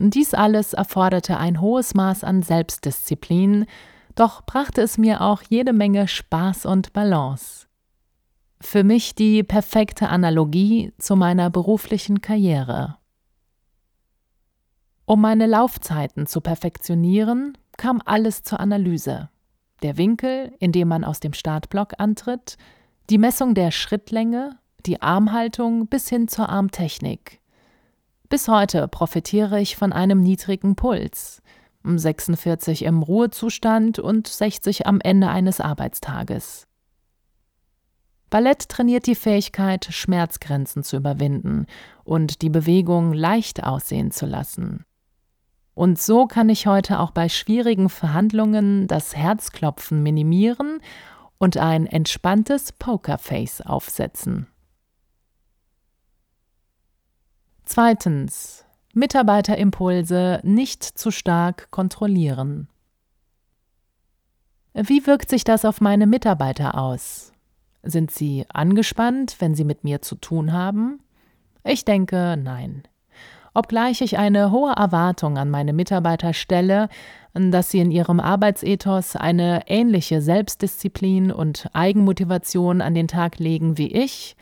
dies 0.00 0.32
alles 0.32 0.74
erforderte 0.74 1.38
ein 1.38 1.60
hohes 1.60 1.92
Maß 1.92 2.22
an 2.22 2.42
Selbstdisziplin, 2.42 3.66
doch 4.14 4.46
brachte 4.46 4.80
es 4.80 4.96
mir 4.96 5.20
auch 5.20 5.42
jede 5.42 5.72
Menge 5.72 6.06
Spaß 6.06 6.66
und 6.66 6.92
Balance. 6.92 7.66
Für 8.60 8.84
mich 8.84 9.16
die 9.16 9.42
perfekte 9.42 10.08
Analogie 10.08 10.92
zu 10.98 11.16
meiner 11.16 11.50
beruflichen 11.50 12.20
Karriere. 12.20 12.98
Um 15.04 15.20
meine 15.20 15.46
Laufzeiten 15.46 16.28
zu 16.28 16.40
perfektionieren, 16.40 17.58
kam 17.76 18.00
alles 18.04 18.44
zur 18.44 18.60
Analyse. 18.60 19.30
Der 19.82 19.96
Winkel, 19.96 20.52
in 20.58 20.72
dem 20.72 20.88
man 20.88 21.04
aus 21.04 21.20
dem 21.20 21.32
Startblock 21.32 21.94
antritt, 21.98 22.56
die 23.10 23.18
Messung 23.18 23.54
der 23.54 23.70
Schrittlänge, 23.70 24.58
die 24.86 25.00
Armhaltung 25.00 25.86
bis 25.86 26.08
hin 26.08 26.28
zur 26.28 26.48
Armtechnik. 26.48 27.40
Bis 28.28 28.48
heute 28.48 28.88
profitiere 28.88 29.60
ich 29.60 29.76
von 29.76 29.92
einem 29.92 30.20
niedrigen 30.20 30.76
Puls, 30.76 31.42
46 31.84 32.84
im 32.84 33.02
Ruhezustand 33.02 33.98
und 33.98 34.26
60 34.26 34.86
am 34.86 35.00
Ende 35.00 35.28
eines 35.28 35.60
Arbeitstages. 35.60 36.66
Ballett 38.30 38.68
trainiert 38.68 39.06
die 39.06 39.14
Fähigkeit, 39.14 39.86
Schmerzgrenzen 39.90 40.82
zu 40.82 40.96
überwinden 40.96 41.66
und 42.04 42.42
die 42.42 42.50
Bewegung 42.50 43.14
leicht 43.14 43.64
aussehen 43.64 44.10
zu 44.10 44.26
lassen. 44.26 44.84
Und 45.78 46.00
so 46.00 46.26
kann 46.26 46.48
ich 46.48 46.66
heute 46.66 46.98
auch 46.98 47.12
bei 47.12 47.28
schwierigen 47.28 47.88
Verhandlungen 47.88 48.88
das 48.88 49.14
Herzklopfen 49.14 50.02
minimieren 50.02 50.80
und 51.38 51.56
ein 51.56 51.86
entspanntes 51.86 52.72
Pokerface 52.72 53.60
aufsetzen. 53.60 54.48
Zweitens. 57.64 58.64
Mitarbeterimpulse 58.92 60.40
nicht 60.42 60.82
zu 60.82 61.12
stark 61.12 61.70
kontrollieren. 61.70 62.68
Wie 64.74 65.06
wirkt 65.06 65.30
sich 65.30 65.44
das 65.44 65.64
auf 65.64 65.80
meine 65.80 66.08
Mitarbeiter 66.08 66.76
aus? 66.76 67.32
Sind 67.84 68.10
sie 68.10 68.46
angespannt, 68.48 69.36
wenn 69.38 69.54
sie 69.54 69.62
mit 69.62 69.84
mir 69.84 70.02
zu 70.02 70.16
tun 70.16 70.52
haben? 70.52 70.98
Ich 71.62 71.84
denke, 71.84 72.36
nein. 72.36 72.82
Obgleich 73.58 74.02
ich 74.02 74.18
eine 74.18 74.52
hohe 74.52 74.70
Erwartung 74.70 75.36
an 75.36 75.50
meine 75.50 75.72
Mitarbeiter 75.72 76.32
stelle, 76.32 76.88
dass 77.34 77.72
sie 77.72 77.80
in 77.80 77.90
ihrem 77.90 78.20
Arbeitsethos 78.20 79.16
eine 79.16 79.62
ähnliche 79.66 80.22
Selbstdisziplin 80.22 81.32
und 81.32 81.68
Eigenmotivation 81.72 82.80
an 82.80 82.94
den 82.94 83.08
Tag 83.08 83.40
legen 83.40 83.76
wie 83.76 83.88
ich 83.88 84.36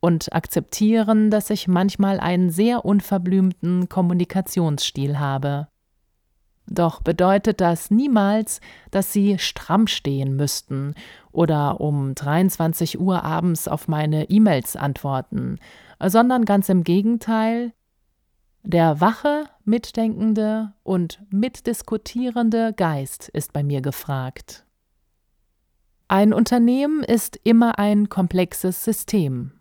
und 0.00 0.32
akzeptieren, 0.32 1.30
dass 1.30 1.50
ich 1.50 1.68
manchmal 1.68 2.18
einen 2.18 2.48
sehr 2.48 2.86
unverblümten 2.86 3.90
Kommunikationsstil 3.90 5.18
habe. 5.18 5.68
Doch 6.66 7.02
bedeutet 7.02 7.60
das 7.60 7.90
niemals, 7.90 8.62
dass 8.90 9.12
sie 9.12 9.38
stramm 9.38 9.88
stehen 9.88 10.36
müssten 10.36 10.94
oder 11.32 11.82
um 11.82 12.14
23 12.14 12.98
Uhr 12.98 13.24
abends 13.24 13.68
auf 13.68 13.88
meine 13.88 14.30
E-Mails 14.30 14.74
antworten, 14.74 15.58
sondern 16.02 16.46
ganz 16.46 16.70
im 16.70 16.82
Gegenteil, 16.82 17.74
der 18.64 19.00
wache, 19.00 19.44
mitdenkende 19.64 20.72
und 20.82 21.22
mitdiskutierende 21.30 22.72
Geist 22.72 23.28
ist 23.28 23.52
bei 23.52 23.62
mir 23.62 23.80
gefragt. 23.80 24.64
Ein 26.08 26.32
Unternehmen 26.32 27.04
ist 27.04 27.38
immer 27.44 27.78
ein 27.78 28.08
komplexes 28.08 28.84
System 28.84 29.52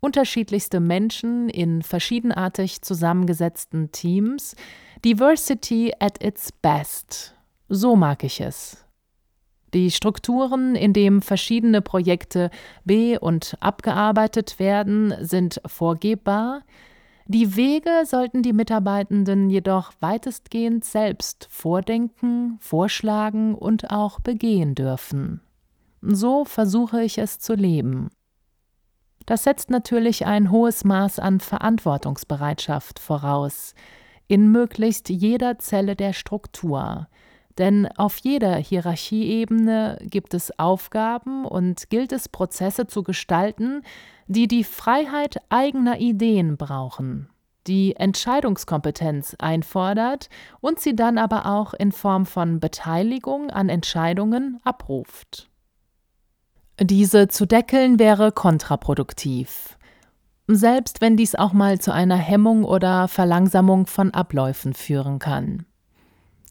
unterschiedlichste 0.00 0.80
Menschen 0.80 1.48
in 1.48 1.82
verschiedenartig 1.82 2.82
zusammengesetzten 2.82 3.92
Teams. 3.92 4.56
Diversity 5.04 5.92
at 5.98 6.22
its 6.22 6.50
best. 6.52 7.34
So 7.68 7.96
mag 7.96 8.24
ich 8.24 8.40
es. 8.40 8.84
Die 9.72 9.90
Strukturen, 9.92 10.74
in 10.74 10.92
denen 10.92 11.22
verschiedene 11.22 11.80
Projekte 11.80 12.50
be- 12.84 13.20
und 13.20 13.56
abgearbeitet 13.60 14.58
werden, 14.58 15.14
sind 15.20 15.60
vorgebbar. 15.64 16.62
Die 17.32 17.54
Wege 17.54 18.02
sollten 18.06 18.42
die 18.42 18.52
Mitarbeitenden 18.52 19.50
jedoch 19.50 19.92
weitestgehend 20.00 20.84
selbst 20.84 21.46
vordenken, 21.48 22.58
vorschlagen 22.58 23.54
und 23.54 23.92
auch 23.92 24.18
begehen 24.18 24.74
dürfen. 24.74 25.40
So 26.02 26.44
versuche 26.44 27.04
ich 27.04 27.18
es 27.18 27.38
zu 27.38 27.54
leben. 27.54 28.08
Das 29.26 29.44
setzt 29.44 29.70
natürlich 29.70 30.26
ein 30.26 30.50
hohes 30.50 30.82
Maß 30.82 31.20
an 31.20 31.38
Verantwortungsbereitschaft 31.38 32.98
voraus, 32.98 33.76
in 34.26 34.50
möglichst 34.50 35.08
jeder 35.08 35.60
Zelle 35.60 35.94
der 35.94 36.14
Struktur, 36.14 37.06
denn 37.60 37.86
auf 37.98 38.16
jeder 38.16 38.56
Hierarchieebene 38.56 39.98
gibt 40.00 40.32
es 40.32 40.58
Aufgaben 40.58 41.44
und 41.44 41.90
gilt 41.90 42.10
es, 42.10 42.28
Prozesse 42.28 42.86
zu 42.86 43.02
gestalten, 43.02 43.82
die 44.26 44.48
die 44.48 44.64
Freiheit 44.64 45.36
eigener 45.50 46.00
Ideen 46.00 46.56
brauchen, 46.56 47.28
die 47.66 47.96
Entscheidungskompetenz 47.96 49.36
einfordert 49.38 50.30
und 50.62 50.80
sie 50.80 50.96
dann 50.96 51.18
aber 51.18 51.44
auch 51.44 51.74
in 51.74 51.92
Form 51.92 52.24
von 52.24 52.60
Beteiligung 52.60 53.50
an 53.50 53.68
Entscheidungen 53.68 54.58
abruft. 54.64 55.50
Diese 56.80 57.28
zu 57.28 57.44
deckeln 57.44 57.98
wäre 57.98 58.32
kontraproduktiv, 58.32 59.76
selbst 60.46 61.02
wenn 61.02 61.18
dies 61.18 61.34
auch 61.34 61.52
mal 61.52 61.78
zu 61.78 61.92
einer 61.92 62.16
Hemmung 62.16 62.64
oder 62.64 63.06
Verlangsamung 63.06 63.86
von 63.86 64.14
Abläufen 64.14 64.72
führen 64.72 65.18
kann. 65.18 65.66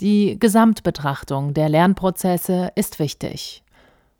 Die 0.01 0.39
Gesamtbetrachtung 0.39 1.53
der 1.53 1.67
Lernprozesse 1.67 2.71
ist 2.75 2.99
wichtig. 2.99 3.63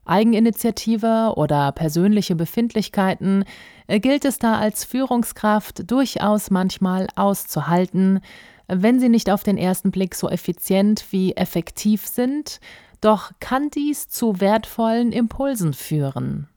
Eigeninitiative 0.03 1.33
oder 1.37 1.71
persönliche 1.71 2.35
Befindlichkeiten 2.35 3.45
äh, 3.87 3.99
gilt 4.01 4.25
es 4.25 4.39
da 4.39 4.57
als 4.57 4.83
Führungskraft 4.83 5.89
durchaus 5.89 6.51
manchmal 6.51 7.07
auszuhalten, 7.15 8.19
wenn 8.67 8.99
sie 8.99 9.07
nicht 9.07 9.29
auf 9.29 9.43
den 9.43 9.57
ersten 9.57 9.91
Blick 9.91 10.15
so 10.15 10.27
effizient 10.29 11.05
wie 11.11 11.33
effektiv 11.33 12.07
sind, 12.07 12.59
doch 12.99 13.31
kann 13.39 13.69
dies 13.69 14.09
zu 14.09 14.41
wertvollen 14.41 15.13
Impulsen 15.13 15.73
führen, 15.73 16.49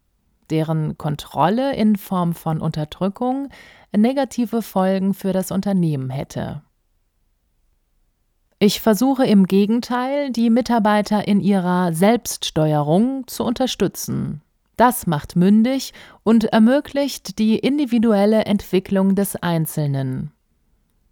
deren 0.50 0.98
Kontrolle 0.98 1.76
in 1.76 1.94
Form 1.96 2.34
von 2.34 2.60
Unterdrückung 2.60 3.50
negative 3.96 4.62
Folgen 4.62 5.14
für 5.14 5.32
das 5.32 5.52
Unternehmen 5.52 6.10
hätte. 6.10 6.62
Ich 8.64 8.80
versuche 8.80 9.26
im 9.26 9.48
Gegenteil, 9.48 10.30
die 10.30 10.48
Mitarbeiter 10.48 11.26
in 11.26 11.40
ihrer 11.40 11.92
Selbststeuerung 11.92 13.26
zu 13.26 13.42
unterstützen. 13.42 14.40
Das 14.76 15.08
macht 15.08 15.34
mündig 15.34 15.92
und 16.22 16.44
ermöglicht 16.44 17.40
die 17.40 17.58
individuelle 17.58 18.44
Entwicklung 18.44 19.16
des 19.16 19.34
Einzelnen. 19.34 20.30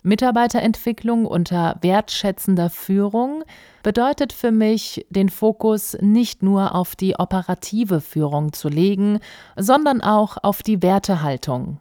Mitarbeiterentwicklung 0.05 1.27
unter 1.27 1.77
wertschätzender 1.81 2.71
Führung 2.71 3.43
bedeutet 3.83 4.33
für 4.33 4.53
mich, 4.53 5.05
den 5.11 5.29
Fokus 5.29 5.97
nicht 6.01 6.45
nur 6.45 6.77
auf 6.77 6.95
die 6.95 7.17
operative 7.17 8.01
Führung 8.01 8.53
zu 8.53 8.69
legen, 8.69 9.19
sondern 9.57 10.03
auch 10.03 10.37
auf 10.45 10.63
die 10.63 10.83
Wertehaltung. 10.83 11.81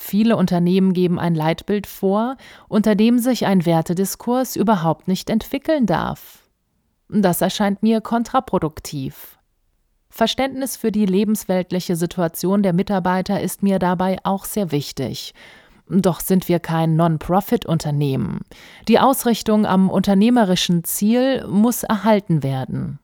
Viele 0.00 0.36
Unternehmen 0.36 0.92
geben 0.92 1.18
ein 1.18 1.34
Leitbild 1.34 1.86
vor, 1.86 2.36
unter 2.68 2.94
dem 2.94 3.18
sich 3.18 3.46
ein 3.46 3.66
Wertediskurs 3.66 4.54
überhaupt 4.54 5.08
nicht 5.08 5.28
entwickeln 5.28 5.86
darf. 5.86 6.44
Das 7.08 7.40
erscheint 7.40 7.82
mir 7.82 8.00
kontraproduktiv. 8.00 9.38
Verständnis 10.08 10.76
für 10.76 10.92
die 10.92 11.04
lebensweltliche 11.04 11.96
Situation 11.96 12.62
der 12.62 12.72
Mitarbeiter 12.72 13.40
ist 13.40 13.62
mir 13.62 13.78
dabei 13.78 14.18
auch 14.22 14.44
sehr 14.44 14.70
wichtig. 14.70 15.34
Doch 15.88 16.20
sind 16.20 16.48
wir 16.48 16.60
kein 16.60 16.96
Non-Profit-Unternehmen. 16.96 18.42
Die 18.86 19.00
Ausrichtung 19.00 19.66
am 19.66 19.90
unternehmerischen 19.90 20.84
Ziel 20.84 21.46
muss 21.48 21.82
erhalten 21.82 22.42
werden. 22.42 23.00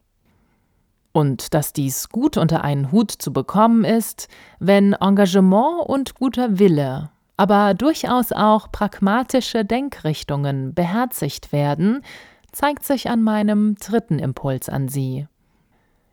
Und 1.15 1.55
dass 1.55 1.73
dies 1.73 2.09
gut 2.09 2.37
unter 2.37 2.65
einen 2.65 2.91
Hut 2.91 3.13
zu 3.13 3.33
bekommen 3.33 3.85
ist, 3.85 4.27
wenn 4.59 4.95
Engagement 4.95 5.87
und 5.87 6.17
guter 6.17 6.59
Wille, 6.59 7.11
aber 7.37 7.75
durchaus 7.75 8.33
auch 8.33 8.73
pragmatische 8.73 9.65
Denkrichtungen 9.65 10.75
beherzigt 10.75 11.53
werden, 11.53 12.03
zeigt 12.51 12.85
sich 12.85 13.09
an 13.11 13.23
meinem 13.23 13.77
dritten 13.77 14.19
Impuls 14.19 14.69
an 14.69 14.89
Sie. 14.89 15.29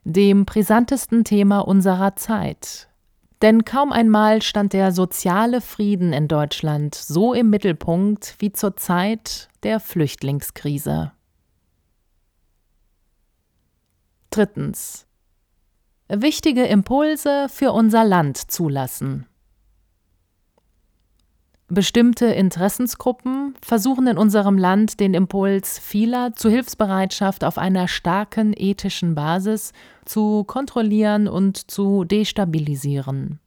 Dem 0.04 0.46
brisantesten 0.46 1.24
Thema 1.24 1.62
unserer 1.62 2.16
Zeit. 2.16 2.88
Denn 3.42 3.66
kaum 3.66 3.92
einmal 3.92 4.44
stand 4.44 4.74
der 4.74 4.92
soziale 4.92 5.62
Frieden 5.62 6.14
in 6.14 6.28
Deutschland 6.28 6.94
so 6.94 7.34
im 7.34 7.50
Mittelpunkt 7.50 8.36
wie 8.38 8.52
zur 8.52 8.78
Zeit 8.78 9.50
der 9.64 9.80
Flüchtlingskrise. 9.80 11.12
Drittens. 14.32 15.06
Wichtige 16.08 16.64
Impulse 16.64 17.48
für 17.50 17.74
unser 17.74 18.06
Land 18.06 18.38
zulassen. 18.38 19.28
Bestimmte 21.68 22.28
Interessensgruppen 22.28 23.56
versuchen 23.62 24.08
in 24.08 24.18
unserem 24.18 24.58
Land 24.58 25.02
den 25.02 25.14
Impuls 25.14 25.80
vieler 25.80 26.34
zu 26.34 26.50
Hilfsbereitschaft 26.50 27.44
auf 27.44 27.58
einer 27.58 27.90
starken 27.90 28.54
ethischen 28.56 29.16
Basis 29.16 29.74
zu 30.06 30.46
kontrollieren 30.46 31.28
und 31.28 31.70
zu 31.70 32.06
destabilisieren. 32.06 33.40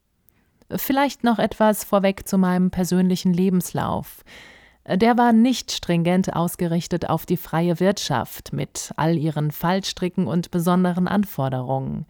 Vielleicht 0.70 1.24
noch 1.24 1.38
etwas 1.38 1.84
vorweg 1.84 2.28
zu 2.28 2.36
meinem 2.36 2.70
persönlichen 2.70 3.32
Lebenslauf. 3.32 4.22
Der 4.86 5.16
war 5.16 5.32
nicht 5.32 5.72
stringent 5.72 6.36
ausgerichtet 6.36 7.08
auf 7.08 7.24
die 7.24 7.38
freie 7.38 7.80
Wirtschaft 7.80 8.52
mit 8.52 8.92
all 8.96 9.16
ihren 9.16 9.50
Fallstricken 9.50 10.26
und 10.26 10.50
besonderen 10.50 11.08
Anforderungen. 11.08 12.04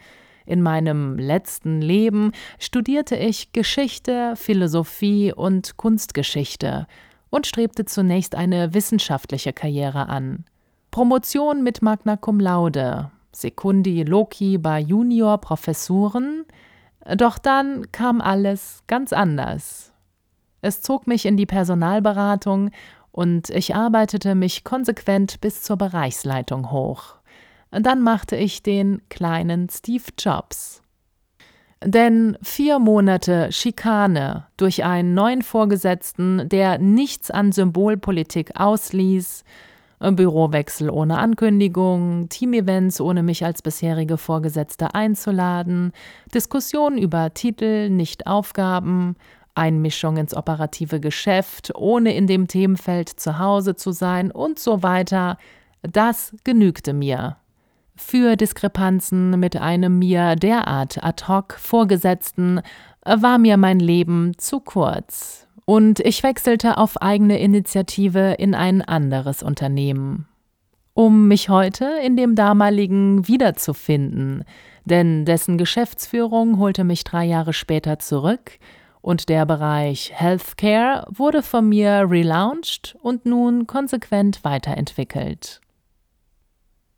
In 0.44 0.60
meinem 0.60 1.16
letzten 1.16 1.80
Leben 1.80 2.32
studierte 2.58 3.16
ich 3.16 3.52
Geschichte, 3.52 4.34
Philosophie 4.37 5.32
und 5.32 5.76
Kunstgeschichte 5.76 6.87
und 7.30 7.46
strebte 7.46 7.84
zunächst 7.84 8.34
eine 8.34 8.74
wissenschaftliche 8.74 9.52
Karriere 9.52 10.08
an. 10.08 10.44
Promotion 10.90 11.62
mit 11.62 11.80
Magna 11.80 12.16
Cum 12.16 12.40
Laude, 12.40 13.10
Secundi 13.32 14.02
Loci 14.02 14.58
bei 14.58 14.80
Juniorprofessuren, 14.80 16.44
doch 17.16 17.38
dann 17.38 17.90
kam 17.92 18.20
alles 18.20 18.82
ganz 18.87 19.12
anders. 19.12 19.93
Es 20.64 20.81
zog 20.81 21.07
mich 21.07 21.27
in 21.27 21.37
die 21.37 21.44
Personalberatung 21.44 22.70
und 23.12 23.50
ich 23.50 23.74
arbeitete 23.74 24.35
mich 24.35 24.64
konsequent 24.64 25.42
bis 25.42 25.62
zur 25.62 25.77
Bereichsleitung 25.77 26.70
hoch. 26.70 27.16
Dann 27.70 28.00
machte 28.00 28.37
ich 28.37 28.62
den 28.62 29.03
kleinen 29.11 29.68
Steve 29.68 30.05
Jobs. 30.18 30.81
Denn 31.85 32.38
vier 32.40 32.79
Monate 32.79 33.53
Schikane 33.53 34.46
durch 34.57 34.85
einen 34.85 35.12
neuen 35.12 35.42
Vorgesetzten, 35.42 36.48
der 36.48 36.79
nichts 36.79 37.31
an 37.31 37.53
Symbolpolitik 37.53 38.59
ausließ, 38.59 39.44
Bürowechsel 39.98 40.88
ohne 40.88 41.18
Ankündigung, 41.18 42.31
Teamevents 42.31 43.03
ohne 43.03 43.22
mich 43.22 43.44
als 43.44 43.61
bisherige 43.61 44.16
Vorgesetzte 44.16 44.94
einzuladen, 44.94 45.92
Diskussionen 46.33 46.96
über 46.96 47.35
Titel, 47.35 47.90
nicht 47.90 48.27
Aufgaben, 48.27 49.16
Einmischung 49.55 50.17
ins 50.17 50.35
operative 50.35 51.01
Geschäft, 51.01 51.73
ohne 51.75 52.14
in 52.14 52.27
dem 52.27 52.49
Themenfeld 52.49 53.09
zu 53.09 53.38
Hause 53.38 53.77
zu 53.77 53.93
sein 53.93 54.31
und 54.31 54.59
so 54.59 54.83
weiter, 54.83 55.38
das 55.83 56.35
genügte 56.45 56.93
mir. 56.93 57.37
Für 57.97 58.37
Diskrepanzen 58.37 59.38
mit 59.38 59.57
einem 59.57 59.99
mir 59.99 60.35
derart 60.35 61.05
ad 61.05 61.27
hoc 61.29 61.55
Vorgesetzten 61.55 62.61
war 63.05 63.38
mir 63.38 63.57
mein 63.57 63.79
Leben 63.79 64.33
zu 64.38 64.61
kurz, 64.61 65.47
und 65.64 66.01
ich 66.01 66.23
wechselte 66.23 66.77
auf 66.77 67.01
eigene 67.01 67.38
Initiative 67.38 68.35
in 68.38 68.55
ein 68.55 68.83
anderes 68.83 69.43
Unternehmen, 69.43 70.27
um 70.95 71.29
mich 71.29 71.49
heute 71.49 71.88
in 72.05 72.17
dem 72.17 72.35
damaligen 72.35 73.29
wiederzufinden, 73.29 74.45
denn 74.85 75.25
dessen 75.25 75.57
Geschäftsführung 75.57 76.59
holte 76.59 76.83
mich 76.85 77.05
drei 77.05 77.25
Jahre 77.25 77.53
später 77.53 77.99
zurück 77.99 78.59
und 79.05 79.29
der 79.29 79.45
Bereich 79.45 80.12
Healthcare 80.14 81.07
wurde 81.11 81.43
von 81.43 81.69
mir 81.69 82.07
relaunched 82.09 82.97
und 83.03 83.27
nun 83.27 83.67
konsequent 83.67 84.43
weiterentwickelt. 84.45 85.61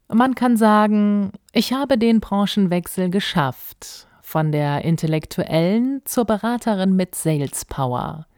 Man 0.07 0.37
kann 0.37 0.57
sagen, 0.57 1.33
ich 1.51 1.73
habe 1.73 1.99
den 1.99 2.21
Branchenwechsel 2.21 3.11
geschafft, 3.11 4.07
von 4.23 4.53
der 4.53 4.85
Intellektuellen 4.85 6.01
zur 6.05 6.27
Beraterin 6.27 6.95
mit 6.95 7.17
Sales 7.17 7.65
Power. 7.65 8.29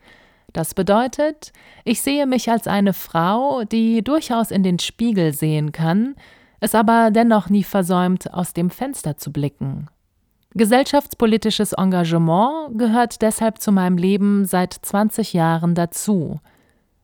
Das 0.54 0.72
bedeutet, 0.72 1.52
ich 1.84 2.00
sehe 2.00 2.26
mich 2.26 2.50
als 2.50 2.66
eine 2.66 2.94
Frau, 2.94 3.64
die 3.64 4.02
durchaus 4.02 4.50
in 4.50 4.62
den 4.62 4.78
Spiegel 4.78 5.34
sehen 5.34 5.72
kann, 5.72 6.14
es 6.60 6.74
aber 6.74 7.10
dennoch 7.10 7.50
nie 7.50 7.64
versäumt, 7.64 8.32
aus 8.32 8.54
dem 8.54 8.70
Fenster 8.70 9.18
zu 9.18 9.30
blicken. 9.30 9.90
Gesellschaftspolitisches 10.54 11.74
Engagement 11.74 12.78
gehört 12.78 13.20
deshalb 13.22 13.60
zu 13.60 13.70
meinem 13.70 13.98
Leben 13.98 14.44
seit 14.46 14.72
20 14.72 15.34
Jahren 15.34 15.74
dazu. 15.74 16.40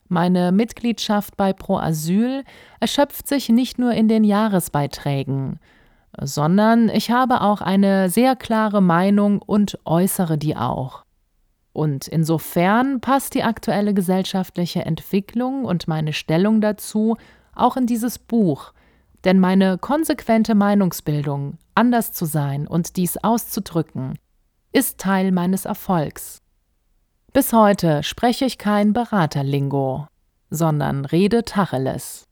Meine 0.08 0.50
Mitgliedschaft 0.50 1.36
bei 1.36 1.52
Pro 1.52 1.76
Asyl 1.76 2.44
erschöpft 2.80 3.28
sich 3.28 3.48
nicht 3.48 3.78
nur 3.78 3.92
in 3.92 4.08
den 4.08 4.24
Jahresbeiträgen, 4.24 5.58
sondern 6.20 6.88
ich 6.88 7.10
habe 7.10 7.42
auch 7.42 7.60
eine 7.60 8.08
sehr 8.08 8.34
klare 8.34 8.80
Meinung 8.80 9.42
und 9.42 9.78
äußere 9.84 10.38
die 10.38 10.56
auch. 10.56 11.04
Und 11.72 12.06
insofern 12.06 13.00
passt 13.00 13.34
die 13.34 13.42
aktuelle 13.42 13.94
gesellschaftliche 13.94 14.84
Entwicklung 14.84 15.64
und 15.64 15.88
meine 15.88 16.12
Stellung 16.12 16.60
dazu 16.60 17.16
auch 17.54 17.76
in 17.76 17.86
dieses 17.86 18.18
Buch, 18.18 18.72
denn 19.24 19.40
meine 19.40 19.78
konsequente 19.78 20.54
Meinungsbildung, 20.54 21.58
anders 21.74 22.12
zu 22.12 22.24
sein 22.26 22.66
und 22.66 22.96
dies 22.96 23.16
auszudrücken, 23.16 24.18
ist 24.72 24.98
Teil 24.98 25.32
meines 25.32 25.64
Erfolgs. 25.64 26.42
Bis 27.32 27.52
heute 27.52 28.02
spreche 28.02 28.44
ich 28.44 28.58
kein 28.58 28.92
Beraterlingo, 28.92 30.06
sondern 30.50 31.04
rede 31.04 31.44
Tacheles. 31.44 32.28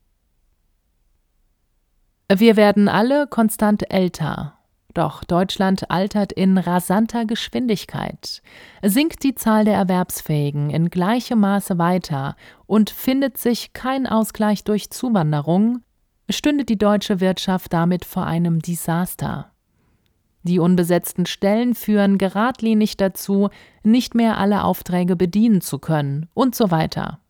Wir 2.32 2.56
werden 2.56 2.88
alle 2.88 3.26
konstant 3.26 3.90
älter, 3.92 4.54
doch 4.94 5.24
Deutschland 5.24 5.90
altert 5.90 6.32
in 6.32 6.56
rasanter 6.56 7.24
Geschwindigkeit, 7.24 8.42
sinkt 8.82 9.22
die 9.24 9.34
Zahl 9.34 9.64
der 9.64 9.74
Erwerbsfähigen 9.74 10.70
in 10.70 10.88
gleichem 10.88 11.40
Maße 11.40 11.78
weiter 11.78 12.36
und 12.66 12.90
findet 12.90 13.38
sich 13.38 13.72
kein 13.72 14.06
Ausgleich 14.06 14.64
durch 14.64 14.90
Zuwanderung, 14.90 15.82
stünde 16.32 16.64
die 16.64 16.78
deutsche 16.78 17.20
Wirtschaft 17.20 17.72
damit 17.72 18.04
vor 18.04 18.26
einem 18.26 18.60
Desaster. 18.60 19.52
Die 20.42 20.58
unbesetzten 20.58 21.26
Stellen 21.26 21.74
führen 21.74 22.18
geradlinig 22.18 22.96
dazu, 22.96 23.50
nicht 23.84 24.14
mehr 24.14 24.38
alle 24.38 24.64
Aufträge 24.64 25.14
bedienen 25.14 25.60
zu 25.60 25.78
können 25.78 26.28
und 26.34 26.54
so 26.54 26.70
weiter. 26.70 27.20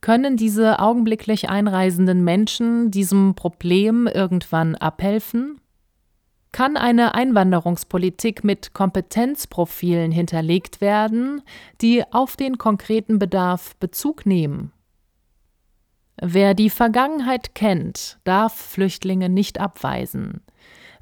Können 0.00 0.36
diese 0.36 0.80
augenblicklich 0.80 1.48
einreisenden 1.48 2.24
Menschen 2.24 2.90
diesem 2.90 3.34
Problem 3.34 4.06
irgendwann 4.06 4.74
abhelfen? 4.74 5.60
Kann 6.52 6.76
eine 6.76 7.14
Einwanderungspolitik 7.14 8.44
mit 8.44 8.74
Kompetenzprofilen 8.74 10.12
hinterlegt 10.12 10.80
werden, 10.80 11.42
die 11.80 12.04
auf 12.12 12.36
den 12.36 12.58
konkreten 12.58 13.18
Bedarf 13.18 13.76
Bezug 13.76 14.26
nehmen? 14.26 14.73
Wer 16.20 16.54
die 16.54 16.70
Vergangenheit 16.70 17.54
kennt, 17.54 18.18
darf 18.24 18.54
Flüchtlinge 18.54 19.28
nicht 19.28 19.58
abweisen. 19.58 20.42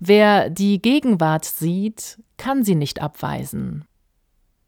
Wer 0.01 0.51
die 0.51 0.81
Gegenwart 0.81 1.45
sieht, 1.45 2.21
kann 2.37 2.65
sie 2.65 2.75
nicht 2.75 3.01
abweisen. 3.01 3.85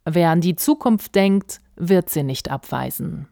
Wer 0.04 0.30
an 0.30 0.40
die 0.40 0.54
Zukunft 0.54 1.14
denkt, 1.14 1.60
wird 1.76 2.10
sie 2.10 2.22
nicht 2.22 2.50
abweisen. 2.50 3.28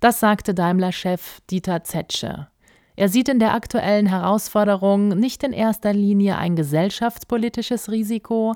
Das 0.00 0.20
sagte 0.20 0.54
Daimler-Chef 0.54 1.40
Dieter 1.50 1.82
Zetsche. 1.82 2.48
Er 2.96 3.08
sieht 3.08 3.28
in 3.30 3.38
der 3.38 3.54
aktuellen 3.54 4.06
Herausforderung 4.06 5.08
nicht 5.08 5.42
in 5.42 5.52
erster 5.52 5.92
Linie 5.92 6.36
ein 6.36 6.54
gesellschaftspolitisches 6.54 7.90
Risiko, 7.90 8.54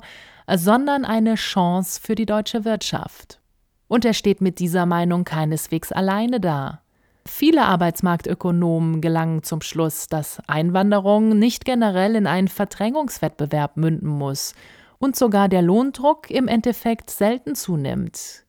sondern 0.53 1.03
eine 1.03 1.35
Chance 1.35 1.99
für 1.99 2.13
die 2.13 2.27
deutsche 2.27 2.63
Wirtschaft. 2.63 3.39
Und 3.87 4.05
er 4.05 4.13
steht 4.13 4.41
mit 4.41 4.59
dieser 4.59 4.85
Meinung 4.85 5.23
keineswegs 5.23 5.91
alleine 5.91 6.39
da. 6.39 6.81
Viele 7.27 7.65
Arbeitsmarktökonomen 7.65 9.01
gelangen 9.01 9.43
zum 9.43 9.61
Schluss, 9.61 10.07
dass 10.07 10.39
Einwanderung 10.47 11.37
nicht 11.37 11.65
generell 11.65 12.15
in 12.15 12.27
einen 12.27 12.47
Verdrängungswettbewerb 12.47 13.77
münden 13.77 14.07
muss 14.07 14.53
und 14.99 15.15
sogar 15.15 15.49
der 15.49 15.61
Lohndruck 15.61 16.29
im 16.29 16.47
Endeffekt 16.47 17.09
selten 17.09 17.55
zunimmt. 17.55 18.45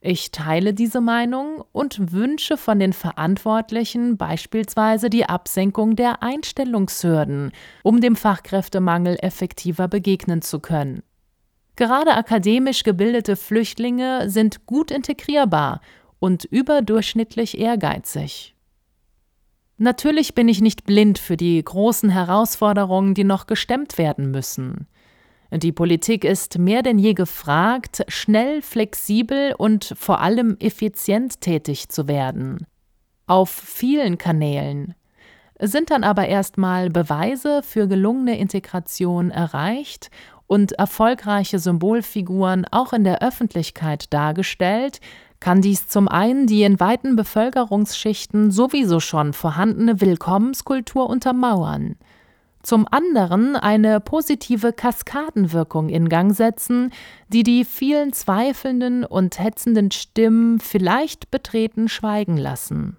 Ich 0.00 0.30
teile 0.30 0.74
diese 0.74 1.00
Meinung 1.00 1.64
und 1.72 2.12
wünsche 2.12 2.56
von 2.56 2.78
den 2.78 2.92
Verantwortlichen 2.92 4.16
beispielsweise 4.16 5.10
die 5.10 5.26
Absenkung 5.28 5.96
der 5.96 6.22
Einstellungshürden, 6.22 7.52
um 7.82 8.00
dem 8.00 8.14
Fachkräftemangel 8.14 9.16
effektiver 9.20 9.88
begegnen 9.88 10.40
zu 10.40 10.60
können. 10.60 11.02
Gerade 11.74 12.14
akademisch 12.14 12.84
gebildete 12.84 13.36
Flüchtlinge 13.36 14.30
sind 14.30 14.66
gut 14.66 14.90
integrierbar 14.90 15.80
und 16.18 16.44
überdurchschnittlich 16.44 17.58
ehrgeizig. 17.58 18.54
Natürlich 19.76 20.34
bin 20.34 20.48
ich 20.48 20.60
nicht 20.60 20.84
blind 20.84 21.18
für 21.18 21.36
die 21.36 21.62
großen 21.62 22.10
Herausforderungen, 22.10 23.14
die 23.14 23.24
noch 23.24 23.46
gestemmt 23.46 23.96
werden 23.96 24.30
müssen. 24.30 24.88
Die 25.52 25.72
Politik 25.72 26.24
ist 26.24 26.58
mehr 26.58 26.82
denn 26.82 26.98
je 26.98 27.14
gefragt, 27.14 28.04
schnell, 28.08 28.60
flexibel 28.60 29.54
und 29.56 29.94
vor 29.96 30.20
allem 30.20 30.56
effizient 30.58 31.40
tätig 31.40 31.88
zu 31.88 32.08
werden. 32.08 32.66
Auf 33.26 33.50
vielen 33.50 34.18
Kanälen. 34.18 34.94
Sind 35.60 35.90
dann 35.90 36.04
aber 36.04 36.26
erstmal 36.26 36.90
Beweise 36.90 37.62
für 37.62 37.88
gelungene 37.88 38.38
Integration 38.38 39.30
erreicht 39.30 40.10
und 40.46 40.72
erfolgreiche 40.72 41.58
Symbolfiguren 41.58 42.64
auch 42.70 42.92
in 42.92 43.04
der 43.04 43.22
Öffentlichkeit 43.22 44.12
dargestellt, 44.12 45.00
kann 45.40 45.62
dies 45.62 45.88
zum 45.88 46.08
einen 46.08 46.46
die 46.46 46.62
in 46.62 46.80
weiten 46.80 47.16
Bevölkerungsschichten 47.16 48.50
sowieso 48.50 49.00
schon 49.00 49.32
vorhandene 49.32 50.00
Willkommenskultur 50.00 51.08
untermauern, 51.08 51.96
zum 52.62 52.86
anderen 52.90 53.56
eine 53.56 54.00
positive 54.00 54.72
Kaskadenwirkung 54.72 55.88
in 55.88 56.08
Gang 56.08 56.34
setzen, 56.34 56.92
die 57.28 57.42
die 57.42 57.64
vielen 57.64 58.12
zweifelnden 58.12 59.04
und 59.04 59.38
hetzenden 59.38 59.90
Stimmen 59.90 60.58
vielleicht 60.58 61.30
betreten 61.30 61.88
schweigen 61.88 62.36
lassen. 62.36 62.96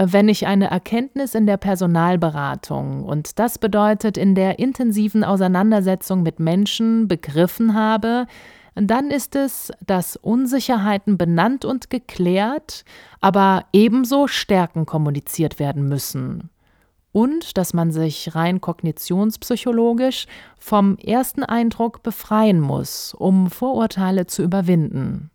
Wenn 0.00 0.28
ich 0.28 0.46
eine 0.46 0.70
Erkenntnis 0.70 1.34
in 1.34 1.46
der 1.46 1.56
Personalberatung, 1.56 3.02
und 3.02 3.38
das 3.38 3.58
bedeutet 3.58 4.16
in 4.16 4.36
der 4.36 4.58
intensiven 4.60 5.24
Auseinandersetzung 5.24 6.22
mit 6.22 6.38
Menschen, 6.38 7.08
begriffen 7.08 7.74
habe, 7.74 8.26
dann 8.80 9.10
ist 9.10 9.34
es, 9.34 9.72
dass 9.84 10.16
Unsicherheiten 10.16 11.18
benannt 11.18 11.64
und 11.64 11.90
geklärt, 11.90 12.84
aber 13.20 13.64
ebenso 13.72 14.26
Stärken 14.26 14.86
kommuniziert 14.86 15.58
werden 15.58 15.88
müssen. 15.88 16.50
Und 17.10 17.56
dass 17.56 17.74
man 17.74 17.90
sich 17.90 18.34
rein 18.34 18.60
kognitionspsychologisch 18.60 20.26
vom 20.58 20.96
ersten 20.98 21.42
Eindruck 21.42 22.02
befreien 22.02 22.60
muss, 22.60 23.14
um 23.14 23.50
Vorurteile 23.50 24.26
zu 24.26 24.42
überwinden. 24.42 25.30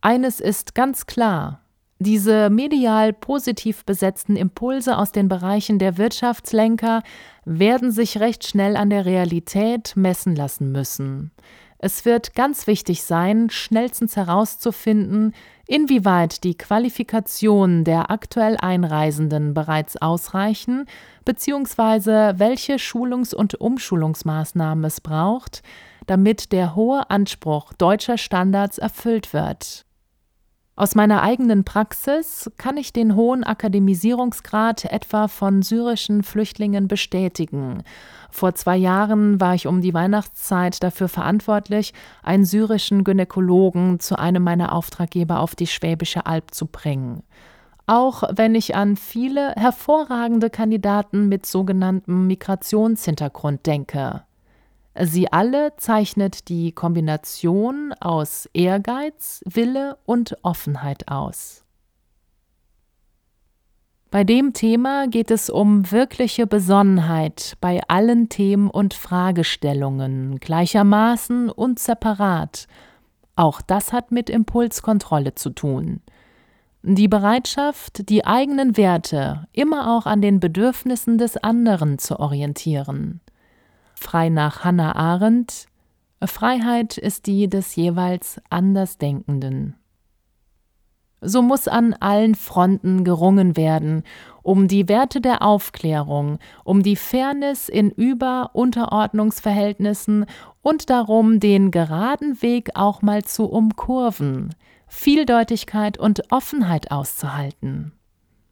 Eines 0.00 0.38
ist 0.38 0.74
ganz 0.74 1.06
klar, 1.06 1.62
diese 1.98 2.48
medial 2.48 3.12
positiv 3.12 3.84
besetzten 3.84 4.36
Impulse 4.36 4.96
aus 4.96 5.10
den 5.10 5.28
Bereichen 5.28 5.78
der 5.78 5.98
Wirtschaftslenker 5.98 7.02
werden 7.44 7.90
sich 7.90 8.20
recht 8.20 8.46
schnell 8.46 8.76
an 8.76 8.90
der 8.90 9.04
Realität 9.04 9.94
messen 9.96 10.36
lassen 10.36 10.70
müssen. 10.70 11.32
Es 11.80 12.04
wird 12.04 12.34
ganz 12.34 12.66
wichtig 12.66 13.04
sein, 13.04 13.50
schnellstens 13.50 14.16
herauszufinden, 14.16 15.32
inwieweit 15.66 16.42
die 16.42 16.56
Qualifikationen 16.56 17.84
der 17.84 18.10
aktuell 18.10 18.56
Einreisenden 18.56 19.54
bereits 19.54 19.96
ausreichen, 19.96 20.86
beziehungsweise 21.24 22.34
welche 22.36 22.78
Schulungs- 22.80 23.34
und 23.34 23.60
Umschulungsmaßnahmen 23.60 24.84
es 24.84 25.00
braucht, 25.00 25.62
damit 26.06 26.52
der 26.52 26.74
hohe 26.74 27.08
Anspruch 27.10 27.72
deutscher 27.74 28.18
Standards 28.18 28.78
erfüllt 28.78 29.32
wird. 29.32 29.84
Aus 30.78 30.94
meiner 30.94 31.22
eigenen 31.22 31.64
Praxis 31.64 32.52
kann 32.56 32.76
ich 32.76 32.92
den 32.92 33.16
hohen 33.16 33.42
Akademisierungsgrad 33.42 34.84
etwa 34.84 35.26
von 35.26 35.62
syrischen 35.62 36.22
Flüchtlingen 36.22 36.86
bestätigen. 36.86 37.82
Vor 38.30 38.54
zwei 38.54 38.76
Jahren 38.76 39.40
war 39.40 39.56
ich 39.56 39.66
um 39.66 39.80
die 39.80 39.92
Weihnachtszeit 39.92 40.80
dafür 40.80 41.08
verantwortlich, 41.08 41.94
einen 42.22 42.44
syrischen 42.44 43.02
Gynäkologen 43.02 43.98
zu 43.98 44.16
einem 44.20 44.44
meiner 44.44 44.72
Auftraggeber 44.72 45.40
auf 45.40 45.56
die 45.56 45.66
Schwäbische 45.66 46.26
Alb 46.26 46.54
zu 46.54 46.66
bringen. 46.66 47.24
Auch 47.88 48.22
wenn 48.30 48.54
ich 48.54 48.76
an 48.76 48.94
viele 48.94 49.54
hervorragende 49.56 50.48
Kandidaten 50.48 51.28
mit 51.28 51.44
sogenanntem 51.44 52.28
Migrationshintergrund 52.28 53.66
denke. 53.66 54.22
Sie 55.00 55.32
alle 55.32 55.76
zeichnet 55.76 56.48
die 56.48 56.72
Kombination 56.72 57.92
aus 58.00 58.48
Ehrgeiz, 58.52 59.42
Wille 59.44 59.96
und 60.04 60.36
Offenheit 60.42 61.08
aus. 61.08 61.64
Bei 64.10 64.24
dem 64.24 64.54
Thema 64.54 65.06
geht 65.06 65.30
es 65.30 65.50
um 65.50 65.92
wirkliche 65.92 66.46
Besonnenheit 66.46 67.56
bei 67.60 67.80
allen 67.88 68.28
Themen 68.28 68.70
und 68.70 68.94
Fragestellungen, 68.94 70.40
gleichermaßen 70.40 71.50
und 71.50 71.78
separat. 71.78 72.66
Auch 73.36 73.60
das 73.60 73.92
hat 73.92 74.10
mit 74.10 74.30
Impulskontrolle 74.30 75.34
zu 75.34 75.50
tun. 75.50 76.00
Die 76.82 77.08
Bereitschaft, 77.08 78.08
die 78.08 78.24
eigenen 78.24 78.76
Werte 78.76 79.46
immer 79.52 79.94
auch 79.94 80.06
an 80.06 80.22
den 80.22 80.40
Bedürfnissen 80.40 81.18
des 81.18 81.36
anderen 81.36 81.98
zu 81.98 82.18
orientieren. 82.18 83.20
Frei 83.98 84.28
nach 84.28 84.64
Hannah 84.64 84.96
Arendt 84.96 85.66
Freiheit 86.24 86.98
ist 86.98 87.26
die 87.26 87.48
des 87.48 87.76
jeweils 87.76 88.40
Andersdenkenden. 88.48 89.76
So 91.20 91.42
muss 91.42 91.68
an 91.68 91.94
allen 91.94 92.36
Fronten 92.36 93.04
gerungen 93.04 93.56
werden, 93.56 94.04
um 94.42 94.68
die 94.68 94.88
Werte 94.88 95.20
der 95.20 95.42
Aufklärung, 95.42 96.38
um 96.64 96.82
die 96.82 96.96
Fairness 96.96 97.68
in 97.68 97.90
Über-Unterordnungsverhältnissen 97.90 100.24
und 100.62 100.88
darum, 100.90 101.40
den 101.40 101.72
geraden 101.72 102.40
Weg 102.40 102.70
auch 102.74 103.02
mal 103.02 103.24
zu 103.24 103.46
umkurven, 103.46 104.54
Vieldeutigkeit 104.86 105.98
und 105.98 106.30
Offenheit 106.32 106.92
auszuhalten. 106.92 107.97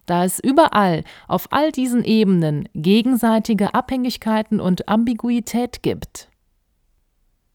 Da 0.07 0.25
es 0.25 0.39
überall 0.39 1.03
auf 1.27 1.49
all 1.51 1.73
diesen 1.73 2.05
Ebenen 2.05 2.69
gegenseitige 2.75 3.75
Abhängigkeiten 3.75 4.61
und 4.61 4.89
Ambiguität 4.89 5.83
gibt. 5.83 6.29